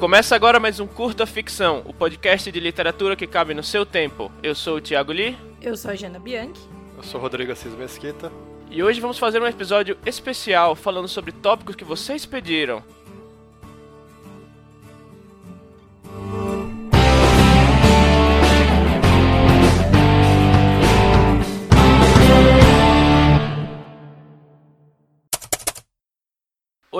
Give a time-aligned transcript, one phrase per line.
[0.00, 4.32] Começa agora mais um Curta Ficção, o podcast de literatura que cabe no seu tempo.
[4.42, 5.36] Eu sou o Thiago Lee.
[5.60, 6.62] Eu sou a Jana Bianchi.
[6.96, 8.32] Eu sou o Rodrigo Assis Mesquita.
[8.70, 12.82] E hoje vamos fazer um episódio especial falando sobre tópicos que vocês pediram.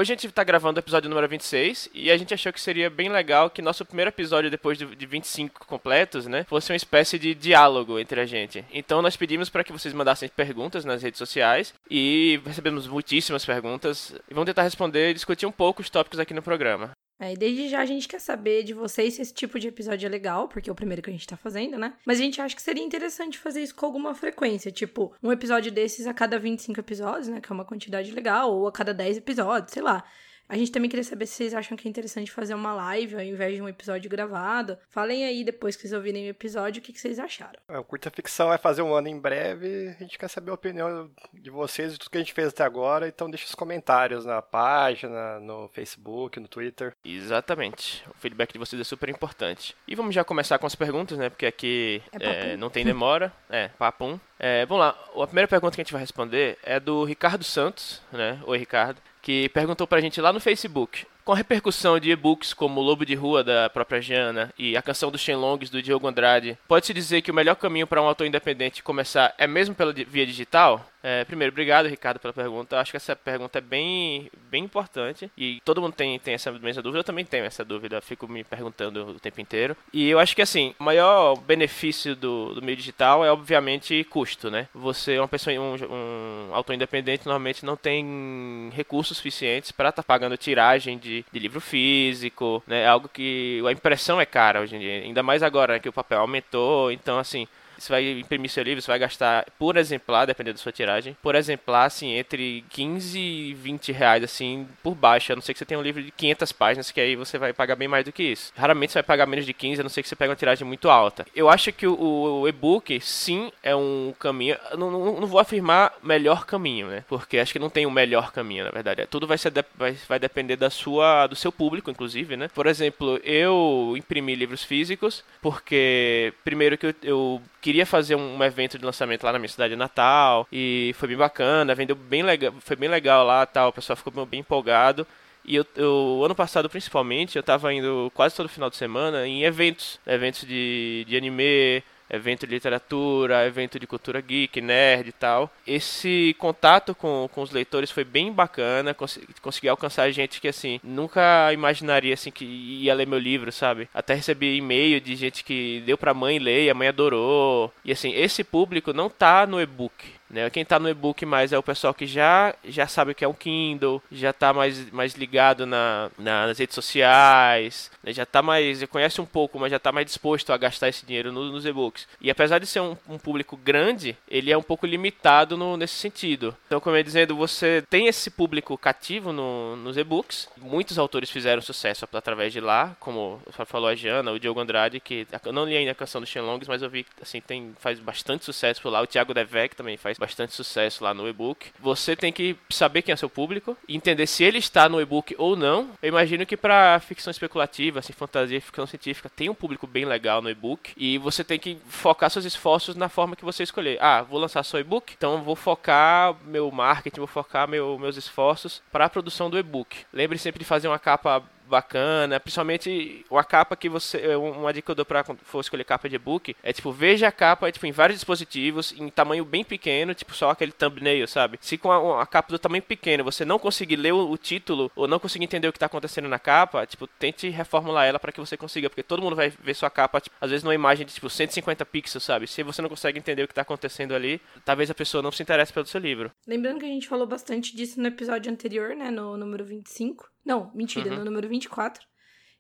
[0.01, 2.89] Hoje a gente está gravando o episódio número 26 e a gente achou que seria
[2.89, 7.35] bem legal que nosso primeiro episódio, depois de 25 completos, né, fosse uma espécie de
[7.35, 8.65] diálogo entre a gente.
[8.73, 14.15] Então nós pedimos para que vocês mandassem perguntas nas redes sociais e recebemos muitíssimas perguntas
[14.27, 16.93] e vamos tentar responder e discutir um pouco os tópicos aqui no programa.
[17.21, 20.09] É, desde já a gente quer saber de vocês se esse tipo de episódio é
[20.09, 21.93] legal, porque é o primeiro que a gente tá fazendo, né?
[22.07, 25.71] Mas a gente acha que seria interessante fazer isso com alguma frequência, tipo, um episódio
[25.71, 27.39] desses a cada 25 episódios, né?
[27.39, 30.03] Que é uma quantidade legal, ou a cada 10 episódios, sei lá.
[30.51, 33.23] A gente também queria saber se vocês acham que é interessante fazer uma live ao
[33.23, 34.77] invés de um episódio gravado.
[34.89, 37.61] Falem aí depois que vocês ouvirem o episódio o que, que vocês acharam.
[37.69, 39.95] É, o Curta Ficção vai fazer um ano em breve.
[39.97, 42.65] A gente quer saber a opinião de vocês de tudo que a gente fez até
[42.65, 43.07] agora.
[43.07, 46.97] Então deixe os comentários na página, no Facebook, no Twitter.
[47.05, 48.03] Exatamente.
[48.11, 49.77] O feedback de vocês é super importante.
[49.87, 51.31] E vamos já começar com as perguntas, né?
[51.31, 53.33] Porque aqui é é, não tem demora.
[53.49, 54.19] é, papum.
[54.37, 54.99] É, vamos lá.
[55.15, 58.43] A primeira pergunta que a gente vai responder é do Ricardo Santos, né?
[58.45, 61.07] Oi, Ricardo que perguntou pra gente lá no Facebook.
[61.25, 65.11] Com a repercussão de e-books como Lobo de Rua, da própria Jana, e A Canção
[65.11, 68.83] dos Shenlongs, do Diogo Andrade, pode-se dizer que o melhor caminho para um autor independente
[68.83, 70.85] começar é mesmo pela via digital?
[71.03, 72.79] É, primeiro, obrigado, Ricardo, pela pergunta.
[72.79, 76.83] Acho que essa pergunta é bem, bem importante e todo mundo tem, tem essa mesma
[76.83, 77.01] dúvida.
[77.01, 79.77] Eu também tenho essa dúvida, fico me perguntando o tempo inteiro.
[79.93, 84.51] E eu acho que, assim, o maior benefício do, do meio digital é, obviamente, custo,
[84.51, 84.69] né?
[84.75, 90.07] Você, uma pessoa, um, um autor independente, normalmente não tem recursos suficientes para estar tá
[90.07, 92.83] pagando tiragem de, de livro físico, né?
[92.83, 95.89] É algo que a impressão é cara hoje em dia, ainda mais agora né, que
[95.89, 96.91] o papel aumentou.
[96.91, 97.47] Então, assim,
[97.83, 101.35] você vai imprimir seu livro, você vai gastar por exemplar, dependendo da sua tiragem, por
[101.35, 105.33] exemplar, assim, entre 15 e 20 reais, assim, por baixo.
[105.33, 107.53] A não ser que você tenha um livro de 500 páginas, que aí você vai
[107.53, 108.53] pagar bem mais do que isso.
[108.57, 110.67] Raramente você vai pagar menos de 15, a não ser que você pegue uma tiragem
[110.67, 111.27] muito alta.
[111.35, 114.57] Eu acho que o, o e-book, sim, é um caminho.
[114.77, 117.05] Não, não, não, vou afirmar melhor caminho, né?
[117.09, 119.07] Porque acho que não tem um melhor caminho, na verdade.
[119.07, 122.49] Tudo vai, ser vai, vai depender da sua, do seu público, inclusive, né?
[122.55, 128.77] Por exemplo, eu imprimi livros físicos porque, primeiro, que eu, eu queria fazer um evento
[128.77, 132.75] de lançamento lá na minha cidade natal e foi bem bacana, vendeu bem legal, foi
[132.75, 135.07] bem legal lá, tal, o pessoal ficou bem empolgado.
[135.45, 139.45] E eu, eu, ano passado, principalmente, eu tava indo quase todo final de semana em
[139.45, 140.01] eventos.
[140.05, 145.51] Eventos de, de anime, evento de literatura, evento de cultura geek, nerd e tal.
[145.67, 150.81] Esse contato com, com os leitores foi bem bacana, cons consegui alcançar gente que, assim,
[150.83, 153.89] nunca imaginaria, assim, que ia ler meu livro, sabe?
[153.93, 157.73] Até recebi e-mail de gente que deu pra mãe ler a mãe adorou.
[157.85, 160.20] E, assim, esse público não tá no e-book.
[160.31, 160.49] Né?
[160.51, 163.29] Quem está no e-book mais é o pessoal que já, já sabe o que é
[163.29, 168.13] um Kindle, já está mais, mais ligado na, na, nas redes sociais, né?
[168.13, 171.05] já tá mais, já conhece um pouco, mas já está mais disposto a gastar esse
[171.05, 172.07] dinheiro no, nos e-books.
[172.21, 175.95] E apesar de ser um, um, público grande, ele é um pouco limitado no, nesse
[175.95, 176.57] sentido.
[176.67, 180.49] Então, como eu ia dizendo, você tem esse público cativo no, nos e-books.
[180.57, 185.27] Muitos autores fizeram sucesso através de lá, como falou a Jana, o Diogo Andrade, que
[185.45, 188.45] eu não li ainda a canção do Shenlongs, mas eu vi assim tem faz bastante
[188.45, 189.01] sucesso por lá.
[189.01, 191.71] O Thiago Devec também faz bastante sucesso lá no e-book.
[191.81, 195.57] Você tem que saber quem é seu público, entender se ele está no e-book ou
[195.57, 195.91] não.
[196.03, 200.43] Eu imagino que para ficção especulativa, assim, fantasia, ficção científica, tem um público bem legal
[200.43, 203.97] no e-book e você tem que focar seus esforços na forma que você escolher.
[204.01, 208.83] Ah, vou lançar só e-book, então vou focar meu marketing, vou focar meu, meus esforços
[208.93, 210.05] para a produção do e-book.
[210.13, 214.87] Lembre sempre de fazer uma capa bacana, principalmente uma capa que você, é, uma dica
[214.87, 217.71] que eu dou pra quando for escolher capa de e-book, é tipo, veja a capa
[217.71, 221.59] tipo, em vários dispositivos, em tamanho bem pequeno, tipo só aquele thumbnail, sabe?
[221.61, 224.91] Se com a, a capa do tamanho pequeno você não conseguir ler o, o, título
[224.97, 228.33] ou não conseguir entender o que tá acontecendo na capa, tipo, tente reformular ela para
[228.33, 231.07] que você consiga, porque todo mundo vai ver sua capa, tipo, às vezes numa imagem
[231.07, 232.47] de tipo 150 pixels, sabe?
[232.47, 235.43] Se você não consegue entender o que tá acontecendo ali, talvez a pessoa não se
[235.43, 236.31] interesse pelo seu livro.
[236.47, 240.71] Lembrando que a gente falou bastante disso no episódio anterior, né, no número 25, não,
[240.75, 241.19] mentira, uhum.
[241.19, 242.05] no número 24,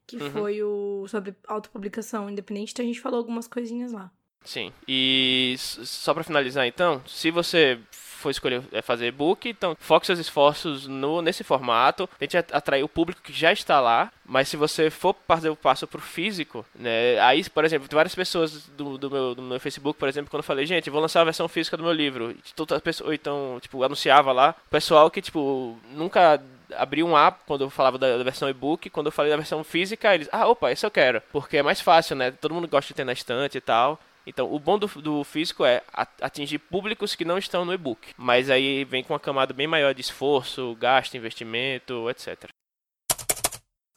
[0.06, 0.30] que uhum.
[0.30, 4.10] foi o sobre autopublicação independente, então a gente falou algumas coisinhas lá.
[4.44, 4.72] Sim.
[4.88, 7.78] E só para finalizar então, se você
[8.20, 12.88] for escolher é, fazer e-book, então foque seus esforços no, nesse formato, tente atrair o
[12.88, 17.18] público que já está lá, mas se você for fazer o passo pro físico, né,
[17.20, 20.40] aí, por exemplo, tem várias pessoas do, do, meu, do meu Facebook, por exemplo, quando
[20.40, 23.58] eu falei, gente, vou lançar a versão física do meu livro, toda pessoa, ou então,
[23.60, 26.42] tipo, anunciava lá, pessoal que, tipo, nunca
[26.76, 29.62] abriam um app quando eu falava da, da versão e-book, quando eu falei da versão
[29.64, 31.22] física, eles, ah, opa, isso eu quero.
[31.32, 32.30] Porque é mais fácil, né?
[32.30, 33.98] Todo mundo gosta de ter na estante e tal.
[34.26, 35.82] Então, o bom do, do físico é
[36.20, 38.12] atingir públicos que não estão no e-book.
[38.16, 42.48] Mas aí vem com uma camada bem maior de esforço, gasto, investimento, etc.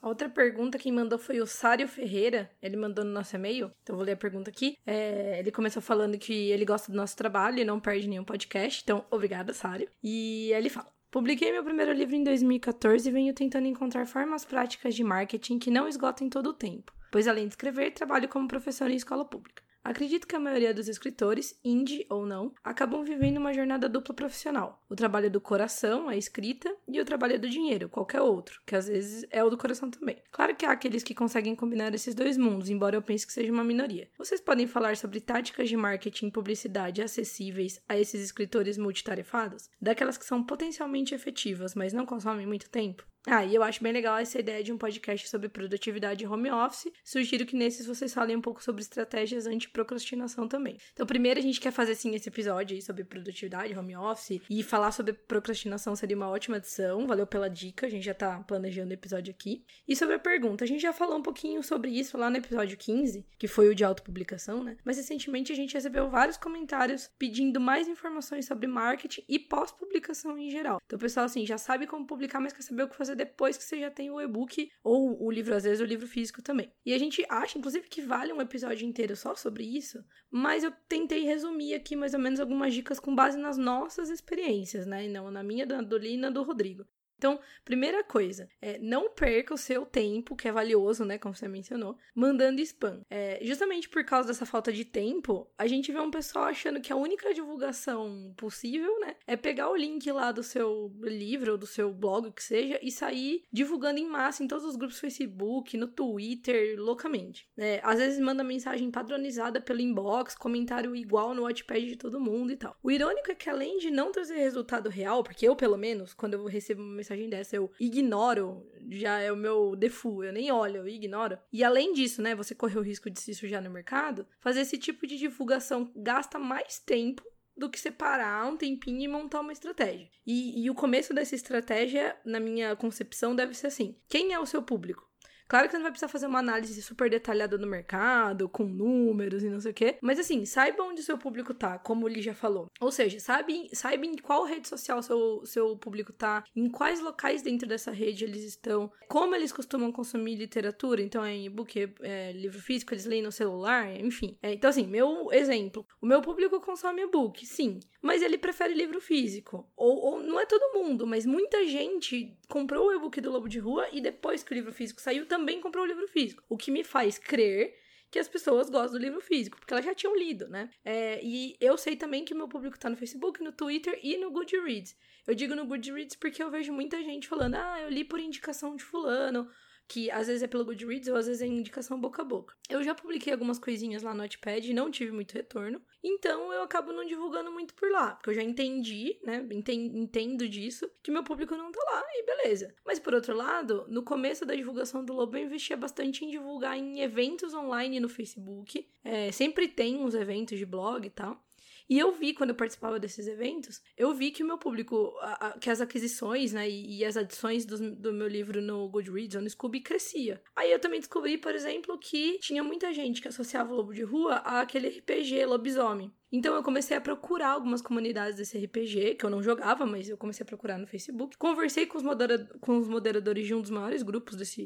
[0.01, 2.51] A outra pergunta quem mandou foi o Sário Ferreira.
[2.61, 3.71] Ele mandou no nosso e-mail.
[3.81, 4.75] Então, vou ler a pergunta aqui.
[4.85, 8.81] É, ele começou falando que ele gosta do nosso trabalho e não perde nenhum podcast.
[8.83, 9.89] Então, obrigada, Sário.
[10.03, 10.87] E ele fala.
[11.13, 15.69] Publiquei meu primeiro livro em 2014 e venho tentando encontrar formas práticas de marketing que
[15.69, 19.61] não esgotem todo o tempo, pois além de escrever, trabalho como professor em escola pública.
[19.83, 24.81] Acredito que a maioria dos escritores, indie ou não, acabam vivendo uma jornada dupla profissional.
[24.89, 28.87] O trabalho do coração, a escrita, e o trabalho do dinheiro, qualquer outro, que às
[28.87, 30.17] vezes é o do coração também.
[30.31, 33.51] Claro que há aqueles que conseguem combinar esses dois mundos, embora eu pense que seja
[33.51, 34.09] uma minoria.
[34.17, 39.69] Vocês podem falar sobre táticas de marketing e publicidade acessíveis a esses escritores multitarefados?
[39.81, 43.05] Daquelas que são potencialmente efetivas, mas não consomem muito tempo?
[43.25, 46.51] Ah, e eu acho bem legal essa ideia de um podcast sobre produtividade e home
[46.51, 46.91] office.
[47.05, 50.77] Sugiro que nesses vocês falem um pouco sobre estratégias anti-procrastinação também.
[50.91, 54.61] Então, primeiro a gente quer fazer sim esse episódio aí sobre produtividade, home office e
[54.61, 57.07] falar sobre procrastinação seria uma ótima adição.
[57.07, 59.63] Valeu pela dica, a gente já tá planejando o episódio aqui.
[59.87, 62.77] E sobre a pergunta, a gente já falou um pouquinho sobre isso lá no episódio
[62.77, 64.75] 15, que foi o de autopublicação, né?
[64.83, 70.49] Mas recentemente a gente recebeu vários comentários pedindo mais informações sobre marketing e pós-publicação em
[70.49, 70.81] geral.
[70.85, 73.63] Então, pessoal assim já sabe como publicar, mas quer saber o que fazer depois que
[73.63, 76.71] você já tem o e-book ou o livro, às vezes o livro físico também.
[76.85, 80.71] E a gente acha, inclusive, que vale um episódio inteiro só sobre isso, mas eu
[80.87, 85.05] tentei resumir aqui mais ou menos algumas dicas com base nas nossas experiências, né?
[85.05, 86.85] E não na minha, da Dolina do Rodrigo.
[87.23, 91.47] Então, primeira coisa, é, não perca o seu tempo, que é valioso, né, como você
[91.47, 92.99] mencionou, mandando spam.
[93.09, 96.91] É, justamente por causa dessa falta de tempo, a gente vê um pessoal achando que
[96.91, 101.65] a única divulgação possível, né, é pegar o link lá do seu livro ou do
[101.65, 105.77] seu blog, o que seja, e sair divulgando em massa em todos os grupos Facebook,
[105.77, 107.47] no Twitter, loucamente.
[107.57, 112.51] É, às vezes manda mensagem padronizada pelo inbox, comentário igual no Watchpad de todo mundo
[112.51, 112.75] e tal.
[112.83, 116.33] O irônico é que além de não trazer resultado real, porque eu, pelo menos, quando
[116.33, 120.51] eu recebo uma mensagem mensagem dessa, eu ignoro, já é o meu default, eu nem
[120.51, 121.37] olho, eu ignoro.
[121.51, 124.77] E além disso, né, você corre o risco de se sujar no mercado, fazer esse
[124.77, 127.23] tipo de divulgação gasta mais tempo
[127.55, 130.09] do que separar um tempinho e montar uma estratégia.
[130.25, 134.45] E, e o começo dessa estratégia, na minha concepção, deve ser assim: quem é o
[134.45, 135.07] seu público?
[135.53, 139.43] Claro que você não vai precisar fazer uma análise super detalhada do mercado, com números
[139.43, 139.99] e não sei o quê.
[140.01, 142.71] Mas assim, saiba onde o seu público tá, como o já falou.
[142.81, 147.43] Ou seja, sabe, saiba em qual rede social seu, seu público tá, em quais locais
[147.43, 151.03] dentro dessa rede eles estão, como eles costumam consumir literatura.
[151.03, 154.35] Então, é em e-book, é, é, livro físico, eles leem no celular, enfim.
[154.41, 155.85] É, então, assim, meu exemplo.
[156.01, 157.79] O meu público consome e-book, sim.
[158.01, 159.71] Mas ele prefere livro físico.
[159.77, 163.59] Ou, ou não é todo mundo, mas muita gente comprou o e-book do Lobo de
[163.59, 166.41] Rua e depois que o livro físico saiu também também comprou o livro físico.
[166.47, 167.77] O que me faz crer
[168.09, 170.69] que as pessoas gostam do livro físico, porque elas já tinham lido, né?
[170.85, 174.17] É, e eu sei também que o meu público tá no Facebook, no Twitter e
[174.17, 174.95] no Goodreads.
[175.25, 178.75] Eu digo no Goodreads porque eu vejo muita gente falando, ah, eu li por indicação
[178.75, 179.49] de fulano,
[179.87, 182.55] que às vezes é pelo Goodreads ou às vezes é indicação boca a boca.
[182.69, 186.63] Eu já publiquei algumas coisinhas lá no Notepad e não tive muito retorno, então eu
[186.63, 191.23] acabo não divulgando muito por lá, porque eu já entendi, né, entendo disso, que meu
[191.23, 192.73] público não tá lá e beleza.
[192.85, 196.77] Mas por outro lado, no começo da divulgação do Lobo eu investia bastante em divulgar
[196.77, 201.43] em eventos online no Facebook, é, sempre tem uns eventos de blog e tal,
[201.89, 205.47] e eu vi, quando eu participava desses eventos, eu vi que o meu público, a,
[205.47, 209.35] a, que as aquisições, né, e, e as adições do, do, meu livro no Goodreads
[209.35, 210.41] ou no Scooby crescia.
[210.55, 214.03] Aí eu também descobri, por exemplo, que tinha muita gente que associava o Lobo de
[214.03, 216.11] Rua àquele RPG Lobisomem.
[216.31, 220.17] Então eu comecei a procurar algumas comunidades desse RPG, que eu não jogava, mas eu
[220.17, 221.37] comecei a procurar no Facebook.
[221.37, 224.63] Conversei com os, modera com os moderadores de um dos maiores grupos desse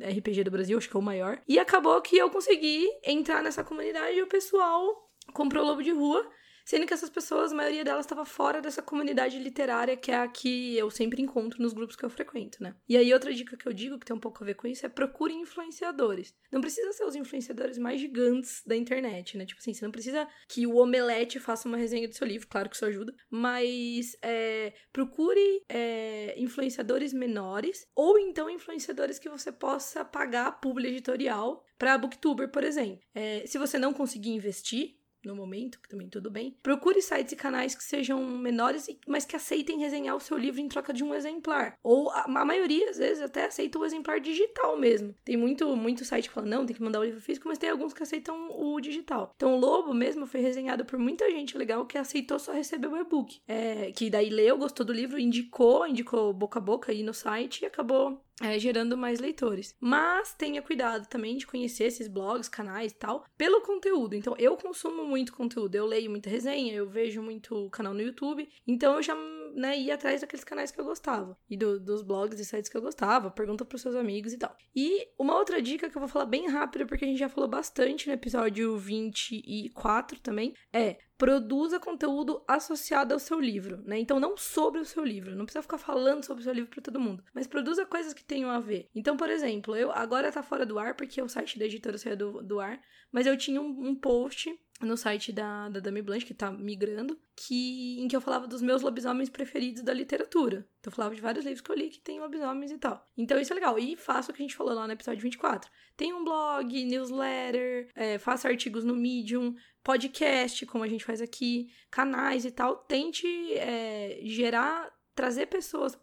[0.00, 1.42] RPG do Brasil, acho que é o maior.
[1.48, 5.90] E acabou que eu consegui entrar nessa comunidade e o pessoal comprou o Lobo de
[5.90, 6.24] Rua
[6.68, 10.28] sendo que essas pessoas, a maioria delas estava fora dessa comunidade literária que é a
[10.28, 12.76] que eu sempre encontro nos grupos que eu frequento, né?
[12.86, 14.84] E aí outra dica que eu digo que tem um pouco a ver com isso
[14.84, 16.34] é procure influenciadores.
[16.52, 19.46] Não precisa ser os influenciadores mais gigantes da internet, né?
[19.46, 22.68] Tipo assim, você não precisa que o Omelete faça uma resenha do seu livro, claro
[22.68, 30.04] que isso ajuda, mas é, procure é, influenciadores menores ou então influenciadores que você possa
[30.04, 33.00] pagar a publi editorial para booktuber, por exemplo.
[33.14, 34.97] É, se você não conseguir investir,
[35.28, 36.56] no momento, que também tudo bem.
[36.62, 40.68] Procure sites e canais que sejam menores, mas que aceitem resenhar o seu livro em
[40.68, 41.78] troca de um exemplar.
[41.82, 45.14] Ou a, maioria, às vezes, até aceita o exemplar digital mesmo.
[45.24, 47.70] Tem muito, muito site que fala, não, tem que mandar o livro físico, mas tem
[47.70, 49.32] alguns que aceitam o digital.
[49.36, 52.96] Então, o Lobo mesmo foi resenhado por muita gente legal que aceitou só receber o
[52.96, 53.40] e-book.
[53.46, 57.62] É, que daí leu, gostou do livro, indicou, indicou boca a boca aí no site
[57.62, 59.74] e acabou é, gerando mais leitores.
[59.80, 64.14] Mas tenha cuidado também de conhecer esses blogs, canais e tal, pelo conteúdo.
[64.14, 68.48] Então, eu consumo muito conteúdo, eu leio muita resenha, eu vejo muito canal no YouTube,
[68.66, 69.16] então eu já
[69.54, 72.76] né, ia atrás daqueles canais que eu gostava e do, dos blogs e sites que
[72.76, 74.56] eu gostava, pergunta pros seus amigos e tal.
[74.74, 77.48] E uma outra dica que eu vou falar bem rápido, porque a gente já falou
[77.48, 83.98] bastante no episódio 24 também, é produza conteúdo associado ao seu livro, né?
[83.98, 86.80] Então não sobre o seu livro, não precisa ficar falando sobre o seu livro para
[86.80, 88.88] todo mundo, mas produza coisas que tenham a ver.
[88.94, 92.16] Então, por exemplo, eu agora tá fora do ar porque o site da editora saiu
[92.16, 94.48] do, do ar, mas eu tinha um, um post
[94.80, 98.62] no site da, da Dami Blanche, que tá migrando, que, em que eu falava dos
[98.62, 100.68] meus lobisomens preferidos da literatura.
[100.78, 103.04] Então eu falava de vários livros que eu li que tem lobisomens e tal.
[103.16, 103.78] Então isso é legal.
[103.78, 105.68] E faço o que a gente falou lá no episódio 24.
[105.96, 111.72] Tem um blog, newsletter, é, faça artigos no Medium, podcast, como a gente faz aqui,
[111.90, 112.76] canais e tal.
[112.76, 115.98] Tente é, gerar, trazer pessoas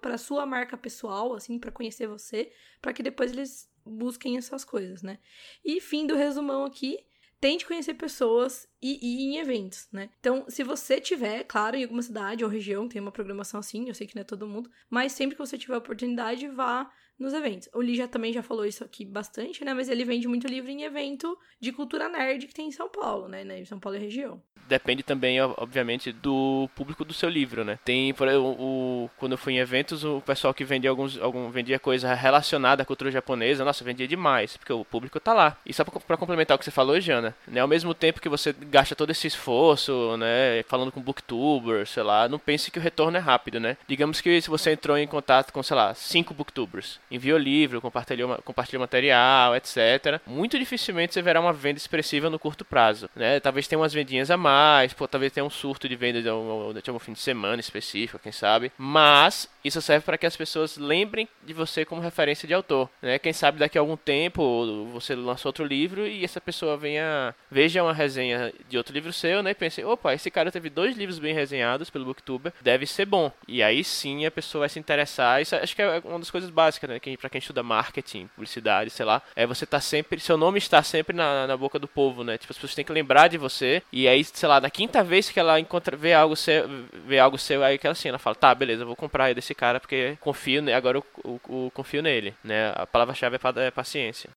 [0.00, 5.02] para sua marca pessoal, assim, para conhecer você, para que depois eles busquem essas coisas,
[5.02, 5.18] né?
[5.64, 6.98] E fim do resumão aqui
[7.44, 10.08] tente conhecer pessoas e ir em eventos, né?
[10.18, 13.94] Então, se você tiver, claro, em alguma cidade ou região, tem uma programação assim, eu
[13.94, 17.68] sei que não é todo mundo, mas sempre que você tiver oportunidade, vá nos eventos.
[17.72, 19.72] O Lee já também já falou isso aqui bastante, né?
[19.74, 23.28] Mas ele vende muito livro em evento de cultura nerd que tem em São Paulo,
[23.28, 23.42] né?
[23.60, 24.42] Em São Paulo é região.
[24.66, 27.78] Depende também, obviamente, do público do seu livro, né?
[27.84, 31.50] Tem, por exemplo, o, quando eu fui em eventos, o pessoal que vendia alguns, algum,
[31.50, 35.56] vendia coisa relacionada à cultura japonesa, nossa, vendia demais, porque o público tá lá.
[35.66, 37.60] E só para complementar o que você falou, Jana, né?
[37.60, 40.62] Ao mesmo tempo que você gasta todo esse esforço, né?
[40.62, 43.76] Falando com booktubers, sei lá, não pense que o retorno é rápido, né?
[43.86, 48.36] Digamos que se você entrou em contato com, sei lá, cinco booktubers enviou livro, compartilhou,
[48.44, 50.20] compartilhou material, etc.
[50.26, 53.40] Muito dificilmente você verá uma venda expressiva no curto prazo, né?
[53.40, 56.72] Talvez tenha umas vendinhas a mais, pô, talvez tenha um surto de venda de um,
[56.72, 58.72] um fim de semana específico, quem sabe.
[58.78, 63.18] Mas isso serve para que as pessoas lembrem de você como referência de autor, né?
[63.18, 67.82] Quem sabe daqui a algum tempo você lançou outro livro e essa pessoa venha veja
[67.82, 69.50] uma resenha de outro livro seu, né?
[69.50, 73.30] E pense, opa, esse cara teve dois livros bem resenhados pelo Booktuber, deve ser bom.
[73.46, 75.40] E aí sim a pessoa vai se interessar.
[75.40, 76.93] Isso acho que é uma das coisas básicas, né?
[77.00, 80.82] Quem, para quem estuda marketing, publicidade, sei lá, é você tá sempre, seu nome está
[80.82, 82.38] sempre na, na boca do povo, né?
[82.38, 83.82] Tipo, as pessoas têm que lembrar de você.
[83.92, 86.68] E aí, sei lá, na quinta vez que ela encontra, vê algo seu,
[87.06, 89.54] vê algo seu, aí que ela assim, ela fala, tá, beleza, vou comprar aí desse
[89.54, 92.72] cara porque confio, agora eu, eu, eu confio nele, né?
[92.74, 94.30] A palavra-chave é, é paciência.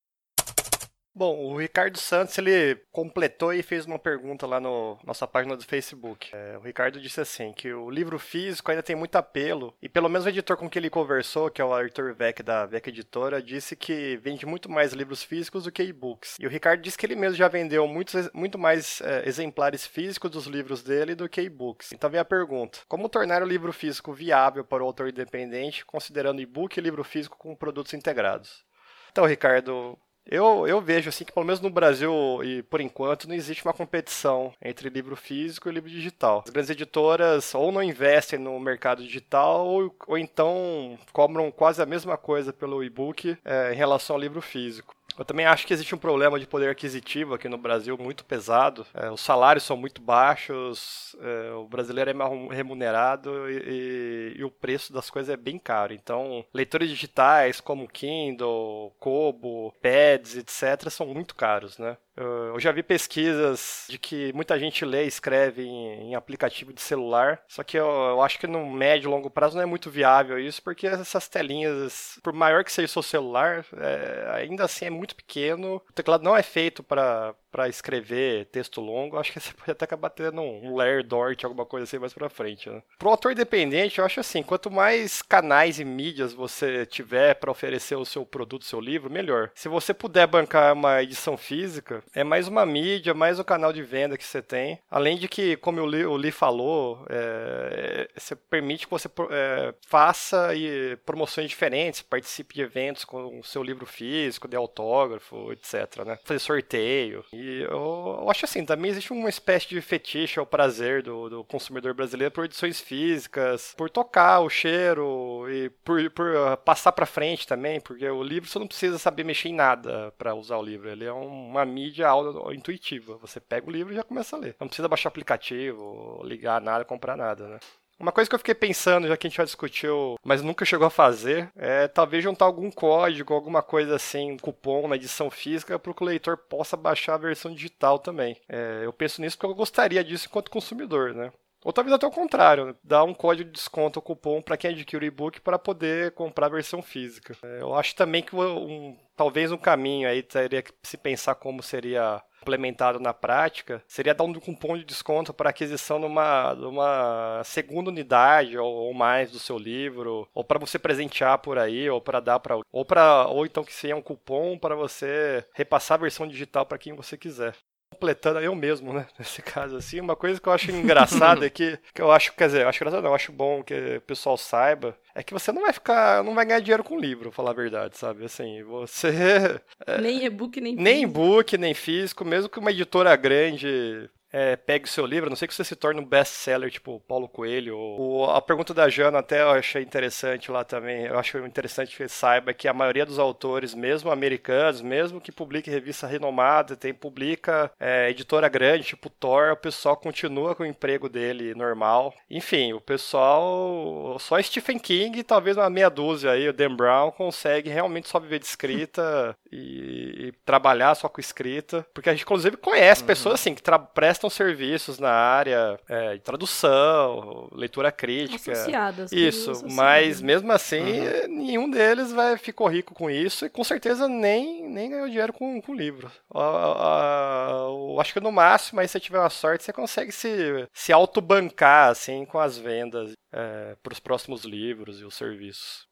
[1.17, 4.69] Bom, o Ricardo Santos ele completou e fez uma pergunta lá na
[5.03, 6.29] nossa página do Facebook.
[6.31, 10.09] É, o Ricardo disse assim que o livro físico ainda tem muito apelo e pelo
[10.09, 13.41] menos o editor com que ele conversou, que é o Arthur Vec da Vec Editora,
[13.41, 16.35] disse que vende muito mais livros físicos do que e-books.
[16.39, 20.29] E o Ricardo disse que ele mesmo já vendeu muitos, muito mais é, exemplares físicos
[20.29, 21.93] dos livros dele do que e-books.
[21.93, 26.39] Então vem a pergunta: como tornar o livro físico viável para o autor independente, considerando
[26.43, 28.67] e-book e livro físico com produtos integrados?
[29.11, 29.97] Então, Ricardo,
[30.29, 33.73] eu, eu vejo assim que pelo menos no Brasil e por enquanto não existe uma
[33.73, 36.43] competição entre livro físico e livro digital.
[36.45, 41.85] As grandes editoras ou não investem no mercado digital ou, ou então cobram quase a
[41.85, 44.96] mesma coisa pelo e-book é, em relação ao livro físico.
[45.17, 48.85] Eu também acho que existe um problema de poder aquisitivo aqui no Brasil muito pesado.
[48.93, 54.43] É, os salários são muito baixos, é, o brasileiro é mal remunerado e, e, e,
[54.43, 55.93] o preço das coisas é bem caro.
[55.93, 61.97] Então, leitores digitais como Kindle, Kobo, Pads, etc., são muito caros, né?
[62.17, 66.81] Eu já vi pesquisas de que muita gente lê e escreve em, em aplicativo de
[66.81, 69.89] celular, só que eu, eu, acho que no médio e longo prazo não é muito
[69.89, 74.85] viável isso, porque essas telinhas, por maior que seja o seu celular, é, ainda assim
[74.85, 75.81] é muito pequeno.
[75.89, 79.85] O teclado não é feito para para escrever texto longo, acho que você pode até
[79.85, 82.69] acabar tendo um layer dort, alguma coisa assim mais para frente.
[82.69, 82.83] Né?
[82.99, 87.95] Pro autor independente, eu acho assim, quanto mais canais e mídias você tiver para oferecer
[87.95, 89.49] o seu produto, o seu livro, melhor.
[89.55, 93.71] Se você puder bancar uma edição física, é mais uma mídia, mais o um canal
[93.71, 94.79] de venda que você tem.
[94.89, 99.73] Além de que, como o Lee, o Lee falou, é, você permite que você é,
[99.87, 106.05] faça e, promoções diferentes, participe de eventos com o seu livro físico, de autógrafo, etc.
[106.05, 106.19] Né?
[106.23, 107.23] Fazer sorteio.
[107.31, 111.43] E eu, eu, acho assim, também existe uma espécie de fetiche ao prazer do, do
[111.43, 117.05] consumidor brasileiro por edições físicas, por tocar o cheiro e por, por uh, passar para
[117.05, 120.63] frente também, porque o livro você não precisa saber mexer em nada para usar o
[120.63, 120.89] livro.
[120.89, 123.17] Ele é uma mídia de aula intuitiva.
[123.17, 124.55] Você pega o livro e já começa a ler.
[124.59, 127.59] Não precisa baixar aplicativo, ligar nada, comprar nada, né?
[127.99, 130.85] Uma coisa que eu fiquei pensando, já que a gente já discutiu, mas nunca chegou
[130.85, 135.79] a fazer, é talvez juntar algum código, alguma coisa assim, um cupom na edição física,
[135.79, 138.39] para que o leitor possa baixar a versão digital também.
[138.47, 141.31] É, eu penso nisso porque eu gostaria disso enquanto consumidor, né?
[141.67, 145.03] Ou talvez até o contrário, dar um código de desconto ou cupom para quem adquire
[145.03, 147.35] o e-book para poder comprar a versão física.
[147.43, 151.61] É, eu acho também que um, talvez um caminho aí teria que se pensar como
[151.61, 157.89] seria implementado na prática seria dar um cupom de desconto para aquisição numa, numa segunda
[157.89, 162.21] unidade ou, ou, mais do seu livro, ou para você presentear por aí, ou para
[162.21, 166.25] dar para ou para ou então que seja um cupom para você repassar a versão
[166.25, 167.53] digital para quem você quiser
[167.91, 169.07] completando eu mesmo, né?
[169.17, 172.47] Nesse caso, assim, uma coisa que eu acho engraçada é que, que eu acho, quer
[172.47, 175.51] dizer, eu acho engraçado, não, eu acho bom que o pessoal saiba, é que você
[175.51, 178.25] não vai ficar, não vai ganhar dinheiro com livro, falar a verdade, sabe?
[178.25, 179.07] Assim, você.
[179.85, 180.83] É, nem e-book, nem físico.
[180.83, 185.29] Nem e-book, nem físico, mesmo que uma editora grande é, pegue o seu livro, a
[185.31, 187.75] não sei que você se torne um best-seller, tipo Paulo Coelho.
[187.75, 191.05] Ou, a pergunta da Jana até eu achei interessante lá também.
[191.05, 195.71] Eu acho interessante que saiba que a maioria dos autores, mesmo americanos, mesmo que publique
[195.71, 201.09] revista renomada, tem publica é, editora grande, tipo Thor, o pessoal continua com o emprego
[201.09, 202.13] dele normal.
[202.29, 207.71] Enfim, o pessoal, só Stephen King talvez uma meia dúzia aí, o Dan Brown, consegue
[207.71, 211.87] realmente só viver de escrita e, e, trabalhar só com escrita.
[211.91, 213.07] Porque a gente, inclusive, conhece uhum.
[213.07, 213.63] pessoas assim que
[213.95, 218.51] prestam prestam serviços na área é, de tradução, leitura crítica.
[218.51, 219.11] Associadas.
[219.11, 221.27] Isso, mas mesmo assim, uhum.
[221.27, 225.61] nenhum deles vai ficou rico com isso e com certeza nem, nem ganhou dinheiro com
[225.65, 226.11] o livro.
[226.33, 230.91] Eu acho que no máximo, aí se você tiver uma sorte, você consegue se, se
[230.91, 235.87] autobancar assim, com as vendas é, para os próximos livros e os serviços.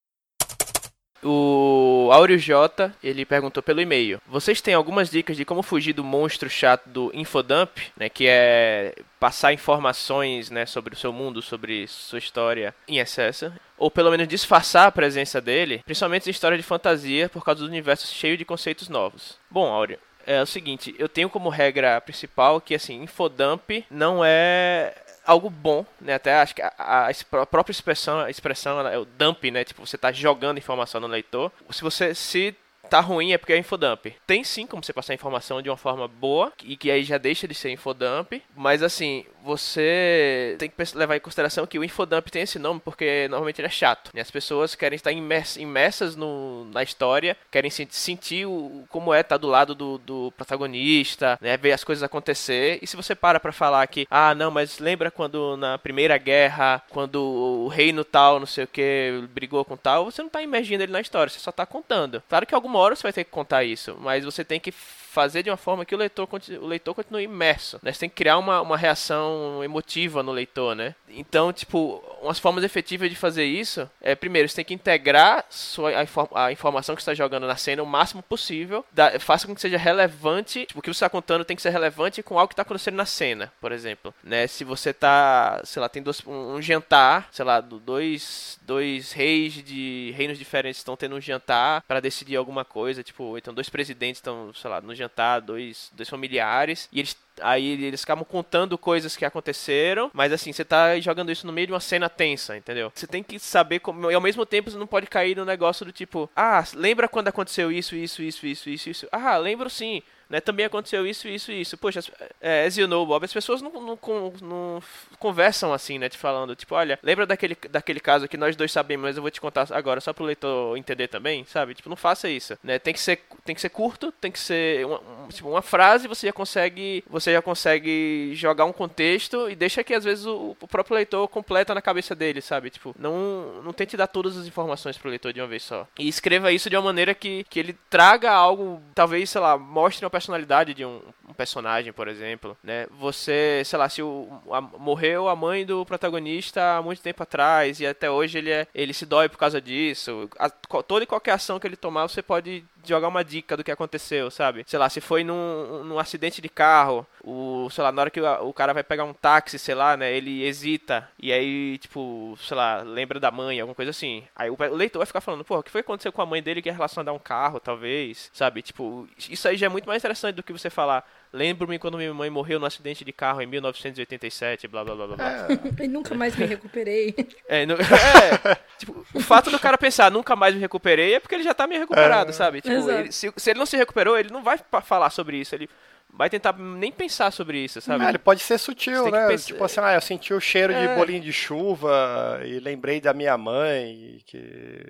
[1.24, 4.22] O Áureo J, ele perguntou pelo e-mail.
[4.28, 8.94] Vocês têm algumas dicas de como fugir do monstro chato do Infodump, né, que é
[9.20, 14.28] passar informações, né, sobre o seu mundo, sobre sua história em excesso, ou pelo menos
[14.28, 18.46] disfarçar a presença dele, principalmente em história de fantasia, por causa do universo cheio de
[18.46, 19.38] conceitos novos.
[19.50, 24.94] Bom, Áureo, é o seguinte, eu tenho como regra principal que assim, infodump não é
[25.26, 26.16] algo bom, né?
[26.16, 29.64] Até acho que a, a, a própria expressão, a expressão é o dump, né?
[29.64, 31.52] Tipo, você está jogando informação no leitor.
[31.72, 32.56] Se você se
[32.90, 34.06] tá ruim é porque é infodump.
[34.28, 37.48] Tem sim como você passar informação de uma forma boa e que aí já deixa
[37.48, 42.42] de ser infodump, mas assim, você tem que levar em consideração que o infodump tem
[42.42, 44.10] esse nome porque normalmente ele é chato.
[44.14, 44.22] Né?
[44.22, 49.48] As pessoas querem estar imersas no, na história, querem sentir o, como é estar do
[49.48, 51.56] lado do, do protagonista, né?
[51.58, 52.80] ver as coisas acontecer.
[52.82, 56.82] E se você para pra falar que, ah, não, mas lembra quando na Primeira Guerra,
[56.90, 60.82] quando o reino tal, não sei o que, brigou com tal, você não tá imergindo
[60.82, 62.24] ele na história, você só tá contando.
[62.28, 64.74] Claro que alguma hora você vai ter que contar isso, mas você tem que
[65.16, 66.28] fazer de uma forma que o leitor,
[66.62, 67.94] o leitor continue imerso, né?
[67.94, 70.94] Você tem que criar uma, uma reação emotiva no leitor, né?
[71.08, 75.92] Então, tipo, umas formas efetivas de fazer isso é, primeiro, você tem que integrar sua,
[75.92, 78.84] a, a informação que você está jogando na cena o máximo possível,
[79.22, 82.22] faça com que seja relevante, tipo, o que você está contando tem que ser relevante
[82.22, 84.48] com algo que está acontecendo na cena, por exemplo, né?
[84.48, 89.54] Se você tá, sei lá, tem dois, um, um jantar, sei lá, dois, dois reis
[89.54, 94.18] de reinos diferentes estão tendo um jantar para decidir alguma coisa, tipo, então dois presidentes
[94.18, 98.78] estão, sei lá, no jantar jantar dois, dois familiares e eles Aí eles acabam contando
[98.78, 102.56] coisas que aconteceram, mas assim, você tá jogando isso no meio de uma cena tensa,
[102.56, 102.92] entendeu?
[102.96, 104.10] Você tem que saber como.
[104.10, 107.28] E ao mesmo tempo você não pode cair no negócio do tipo, ah, lembra quando
[107.28, 109.08] aconteceu isso, isso, isso, isso, isso, isso?
[109.12, 110.02] Ah, lembro sim.
[110.30, 111.78] Né, também aconteceu isso, isso e isso.
[111.78, 112.02] Poxa,
[112.42, 114.00] é, as you know, Bob, as pessoas não, não,
[114.42, 114.84] não,
[115.20, 116.10] conversam assim, né?
[116.10, 119.32] Te falando, tipo, olha, lembra daquele, daquele caso que nós dois sabemos, mas eu vou
[119.32, 121.76] te contar agora só pro leitor entender também, sabe?
[121.76, 122.80] Tipo, não faça isso, né?
[122.80, 126.08] Tem que ser, tem que ser curto, tem que ser uma, um, tipo, uma frase,
[126.08, 130.56] você já consegue, você já consegue jogar um contexto e deixa que às vezes o,
[130.60, 132.70] o próprio leitor completa na cabeça dele, sabe?
[132.70, 135.88] Tipo, não, não tente dar todas as informações pro leitor de uma vez só.
[136.00, 140.06] E escreva isso de uma maneira que, que ele traga algo, talvez, sei lá, mostre
[140.06, 142.88] uma personalidade de um, um personagem, por exemplo, né?
[143.00, 147.82] Você, sei lá, se o, a, morreu a mãe do protagonista há muito tempo atrás
[147.82, 150.30] e até hoje ele, é, ele se dói por causa disso.
[150.40, 153.72] A, toda e qualquer ação que ele tomar, você pode jogar uma dica do que
[153.72, 154.64] aconteceu, sabe?
[154.68, 158.22] Sei lá, se foi num, num acidente de carro, o, sei lá, na hora que
[158.22, 162.38] o, o, cara vai pegar um táxi, sei lá, né, ele hesita e aí, tipo,
[162.40, 164.24] sei lá, lembra da mãe, alguma coisa assim.
[164.36, 166.26] Aí o, o leitor vai ficar falando, pô, o que foi que aconteceu com a
[166.26, 168.62] mãe dele que é relacionado a um carro, talvez, sabe?
[168.62, 172.14] Tipo, isso aí já é muito mais interessante do que você falar, Lembro-me quando minha
[172.14, 175.48] mãe morreu num acidente de carro em 1987, blá blá blá blá.
[175.78, 175.84] É.
[175.84, 177.14] e nunca mais me recuperei.
[177.46, 181.36] É, no, é, tipo, o fato do cara pensar nunca mais me recuperei é porque
[181.36, 182.34] ele já tá meio recuperado, é.
[182.34, 182.62] sabe?
[182.62, 185.54] Tipo, ele, se, se, ele não se recuperou, ele não vai falar sobre isso.
[185.54, 185.70] Ele
[186.10, 188.06] vai tentar nem pensar sobre isso, sabe?
[188.06, 189.28] Ah, ele pode ser sutil, né?
[189.28, 189.48] Pensar...
[189.48, 190.88] Tipo assim, ah, eu senti o cheiro é...
[190.88, 194.86] de bolinho de chuva e lembrei da minha mãe, que